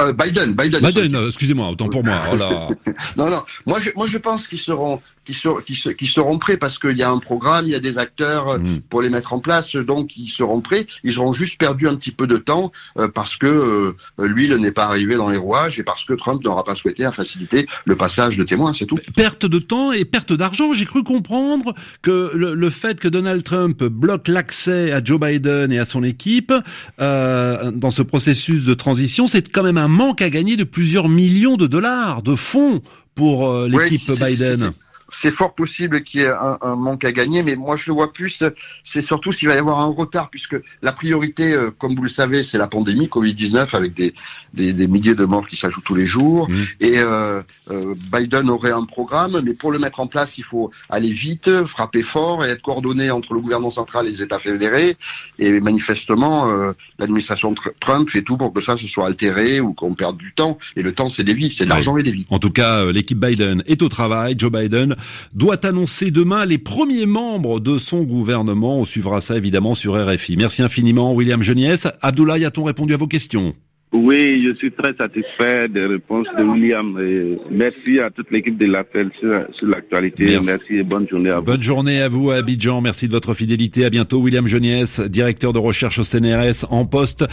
Euh, 0.00 0.12
Biden, 0.12 0.54
Biden. 0.54 0.80
Biden, 0.80 1.26
excusez-moi, 1.26 1.68
autant 1.68 1.88
pour 1.88 2.04
moi. 2.04 2.16
Oh 2.32 2.36
non, 3.16 3.30
non. 3.30 3.42
Moi, 3.66 3.80
je, 3.80 3.90
moi, 3.96 4.06
je 4.06 4.18
pense 4.18 4.46
qu'ils 4.46 4.58
seront, 4.58 5.00
qu'ils 5.24 5.34
seront, 5.34 5.60
qu'ils 5.60 6.08
seront 6.08 6.38
prêts 6.38 6.56
parce 6.56 6.78
qu'il 6.78 6.96
y 6.96 7.02
a 7.02 7.10
un 7.10 7.18
programme, 7.18 7.66
il 7.66 7.72
y 7.72 7.74
a 7.74 7.80
des 7.80 7.98
acteurs 7.98 8.48
euh, 8.48 8.58
mm. 8.58 8.80
pour 8.88 9.02
les 9.02 9.10
mettre 9.10 9.32
en 9.32 9.40
place, 9.40 9.76
donc 9.76 10.16
ils 10.16 10.28
seront 10.28 10.60
prêts. 10.60 10.86
Ils 11.04 11.18
auront 11.18 11.32
juste 11.32 11.58
perdu 11.58 11.88
un 11.88 11.96
petit 11.96 12.12
peu 12.12 12.26
de 12.26 12.36
temps 12.36 12.72
euh, 12.98 13.08
parce 13.08 13.36
que 13.36 13.46
euh, 13.46 13.94
l'huile 14.18 14.54
n'est 14.56 14.72
pas 14.72 14.84
arrivée 14.84 15.16
dans 15.16 15.30
les 15.30 15.36
rouages 15.36 15.78
et 15.78 15.82
parce 15.82 16.04
que 16.04 16.14
Trump 16.14 16.44
n'aura 16.44 16.64
pas 16.64 16.74
souhaité 16.74 17.04
à 17.04 17.12
faciliter 17.12 17.66
le 17.84 17.96
passage 17.96 18.36
de 18.36 18.44
témoins, 18.44 18.72
c'est 18.72 18.86
tout. 18.86 18.98
Perte 19.14 19.46
de 19.46 19.58
temps 19.58 19.92
et 19.92 20.04
perte 20.04 20.32
d'argent. 20.32 20.72
J'ai 20.72 20.86
cru 20.86 21.02
comprendre 21.02 21.74
que 22.02 22.30
le, 22.34 22.54
le, 22.54 22.70
fait 22.70 23.00
que 23.00 23.08
Donald 23.08 23.42
Trump 23.42 23.82
bloque 23.82 24.28
l'accès 24.28 24.92
à 24.92 25.02
Joe 25.02 25.20
Biden 25.20 25.72
et 25.72 25.78
à 25.78 25.84
son 25.84 26.02
équipe 26.02 26.52
euh, 27.00 27.70
dans 27.70 27.90
ce 27.90 28.02
processus 28.02 28.64
de 28.64 28.74
transition, 28.74 29.26
c'est 29.26 29.50
quand 29.50 29.62
même 29.62 29.76
un 29.80 29.88
manque 29.88 30.22
à 30.22 30.30
gagner 30.30 30.56
de 30.56 30.64
plusieurs 30.64 31.08
millions 31.08 31.56
de 31.56 31.66
dollars 31.66 32.22
de 32.22 32.34
fonds 32.34 32.82
pour 33.14 33.50
euh, 33.50 33.68
l'équipe 33.68 34.10
Biden 34.12 34.72
c'est 35.10 35.34
fort 35.34 35.54
possible 35.54 36.02
qu'il 36.02 36.20
y 36.20 36.24
ait 36.24 36.28
un, 36.28 36.58
un, 36.62 36.76
manque 36.76 37.04
à 37.04 37.12
gagner, 37.12 37.42
mais 37.42 37.56
moi 37.56 37.76
je 37.76 37.84
le 37.88 37.94
vois 37.94 38.12
plus, 38.12 38.42
c'est 38.84 39.02
surtout 39.02 39.32
s'il 39.32 39.48
va 39.48 39.54
y 39.54 39.58
avoir 39.58 39.80
un 39.80 39.86
retard, 39.92 40.30
puisque 40.30 40.56
la 40.82 40.92
priorité, 40.92 41.52
euh, 41.52 41.70
comme 41.70 41.94
vous 41.94 42.02
le 42.02 42.08
savez, 42.08 42.42
c'est 42.42 42.58
la 42.58 42.68
pandémie 42.68 43.06
Covid-19 43.06 43.74
avec 43.74 43.94
des, 43.94 44.14
des, 44.54 44.72
des, 44.72 44.86
milliers 44.86 45.14
de 45.14 45.24
morts 45.24 45.46
qui 45.46 45.56
s'ajoutent 45.56 45.84
tous 45.84 45.94
les 45.94 46.06
jours. 46.06 46.48
Mmh. 46.48 46.54
Et 46.80 46.98
euh, 46.98 47.42
euh, 47.70 47.94
Biden 48.12 48.50
aurait 48.50 48.72
un 48.72 48.84
programme, 48.84 49.40
mais 49.44 49.54
pour 49.54 49.72
le 49.72 49.78
mettre 49.78 50.00
en 50.00 50.06
place, 50.06 50.38
il 50.38 50.44
faut 50.44 50.70
aller 50.88 51.12
vite, 51.12 51.64
frapper 51.66 52.02
fort 52.02 52.44
et 52.44 52.50
être 52.50 52.62
coordonné 52.62 53.10
entre 53.10 53.34
le 53.34 53.40
gouvernement 53.40 53.70
central 53.70 54.06
et 54.06 54.10
les 54.10 54.22
États 54.22 54.38
fédérés. 54.38 54.96
Et 55.38 55.60
manifestement, 55.60 56.48
euh, 56.48 56.72
l'administration 56.98 57.54
Trump 57.80 58.08
fait 58.10 58.22
tout 58.22 58.36
pour 58.36 58.52
que 58.52 58.60
ça 58.60 58.76
se 58.76 58.86
soit 58.86 59.06
altéré 59.06 59.60
ou 59.60 59.72
qu'on 59.72 59.94
perde 59.94 60.16
du 60.16 60.32
temps. 60.32 60.58
Et 60.76 60.82
le 60.82 60.92
temps, 60.92 61.08
c'est 61.08 61.24
des 61.24 61.34
vies, 61.34 61.52
c'est 61.52 61.64
de 61.64 61.70
l'argent 61.70 61.96
et 61.96 62.02
des 62.02 62.12
vies. 62.12 62.26
En 62.30 62.38
tout 62.38 62.50
cas, 62.50 62.84
euh, 62.84 62.92
l'équipe 62.92 63.18
Biden 63.18 63.62
est 63.66 63.82
au 63.82 63.88
travail. 63.88 64.34
Joe 64.38 64.50
Biden 64.50 64.96
doit 65.32 65.64
annoncer 65.66 66.10
demain 66.10 66.46
les 66.46 66.58
premiers 66.58 67.06
membres 67.06 67.60
de 67.60 67.78
son 67.78 68.02
gouvernement. 68.02 68.78
On 68.78 68.84
suivra 68.84 69.20
ça 69.20 69.36
évidemment 69.36 69.74
sur 69.74 69.94
RFI. 69.94 70.36
Merci 70.36 70.62
infiniment 70.62 71.14
William 71.14 71.42
Geniès. 71.42 71.88
Abdoulaye, 72.02 72.44
a-t-on 72.44 72.64
répondu 72.64 72.94
à 72.94 72.96
vos 72.96 73.06
questions? 73.06 73.54
Oui, 73.92 74.44
je 74.46 74.54
suis 74.54 74.70
très 74.70 74.94
satisfait 74.94 75.68
des 75.68 75.84
réponses 75.84 76.28
de 76.38 76.44
William. 76.44 76.96
Et 77.00 77.36
merci 77.50 77.98
à 77.98 78.08
toute 78.08 78.30
l'équipe 78.30 78.56
de 78.56 78.66
l'appel 78.66 79.10
sur, 79.18 79.32
sur 79.52 79.66
l'actualité. 79.66 80.38
Merci. 80.44 80.76
et 80.76 80.82
bonne 80.84 81.08
journée 81.08 81.30
à 81.30 81.40
vous. 81.40 81.46
Bonne 81.46 81.62
journée 81.62 82.00
à 82.00 82.08
vous 82.08 82.30
à 82.30 82.36
Abidjan. 82.36 82.80
Merci 82.82 83.08
de 83.08 83.12
votre 83.12 83.34
fidélité. 83.34 83.84
À 83.84 83.90
bientôt. 83.90 84.20
William 84.20 84.46
Geniès, 84.46 85.00
directeur 85.00 85.52
de 85.52 85.58
recherche 85.58 85.98
au 85.98 86.04
CNRS 86.04 86.66
en 86.70 86.86
poste 86.86 87.24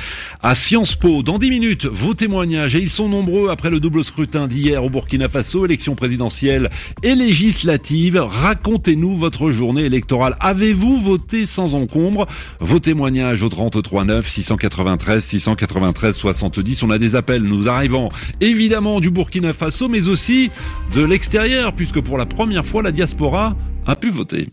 à 0.41 0.56
Sciences 0.56 0.96
Po. 0.96 1.22
Dans 1.22 1.38
dix 1.38 1.52
minutes, 1.52 1.86
vos 1.86 2.15
témoignages, 2.15 2.76
et 2.76 2.80
ils 2.80 2.89
sont 2.89 3.08
nombreux 3.08 3.50
après 3.50 3.70
le 3.70 3.80
double 3.80 4.04
scrutin 4.04 4.48
d'hier 4.48 4.84
au 4.84 4.89
Burkina 4.89 5.30
Faso, 5.30 5.63
élection 5.63 5.93
présidentielle 5.93 6.70
et 7.04 7.13
législative. 7.13 8.17
Racontez-nous 8.17 9.15
votre 9.15 9.52
journée 9.52 9.86
électorale. 9.86 10.36
Avez-vous 10.39 10.98
voté 10.98 11.46
sans 11.46 11.76
encombre? 11.76 12.26
Vos 12.60 12.80
témoignages 12.80 13.43
au 13.43 13.50
33 13.50 14.06
9 14.06 14.28
693 14.28 15.24
693 15.24 16.15
60 16.15 16.47
on 16.84 16.90
a 16.90 16.98
des 16.98 17.16
appels 17.16 17.44
nous 17.44 17.70
arrivant 17.70 18.10
évidemment 18.42 19.00
du 19.00 19.10
Burkina 19.10 19.54
Faso, 19.54 19.88
mais 19.88 20.08
aussi 20.08 20.50
de 20.94 21.04
l'extérieur, 21.04 21.74
puisque 21.74 22.02
pour 22.02 22.18
la 22.18 22.26
première 22.26 22.66
fois, 22.66 22.82
la 22.84 22.92
diaspora 22.92 23.56
a 23.86 23.96
pu 23.96 24.10
voter. 24.10 24.50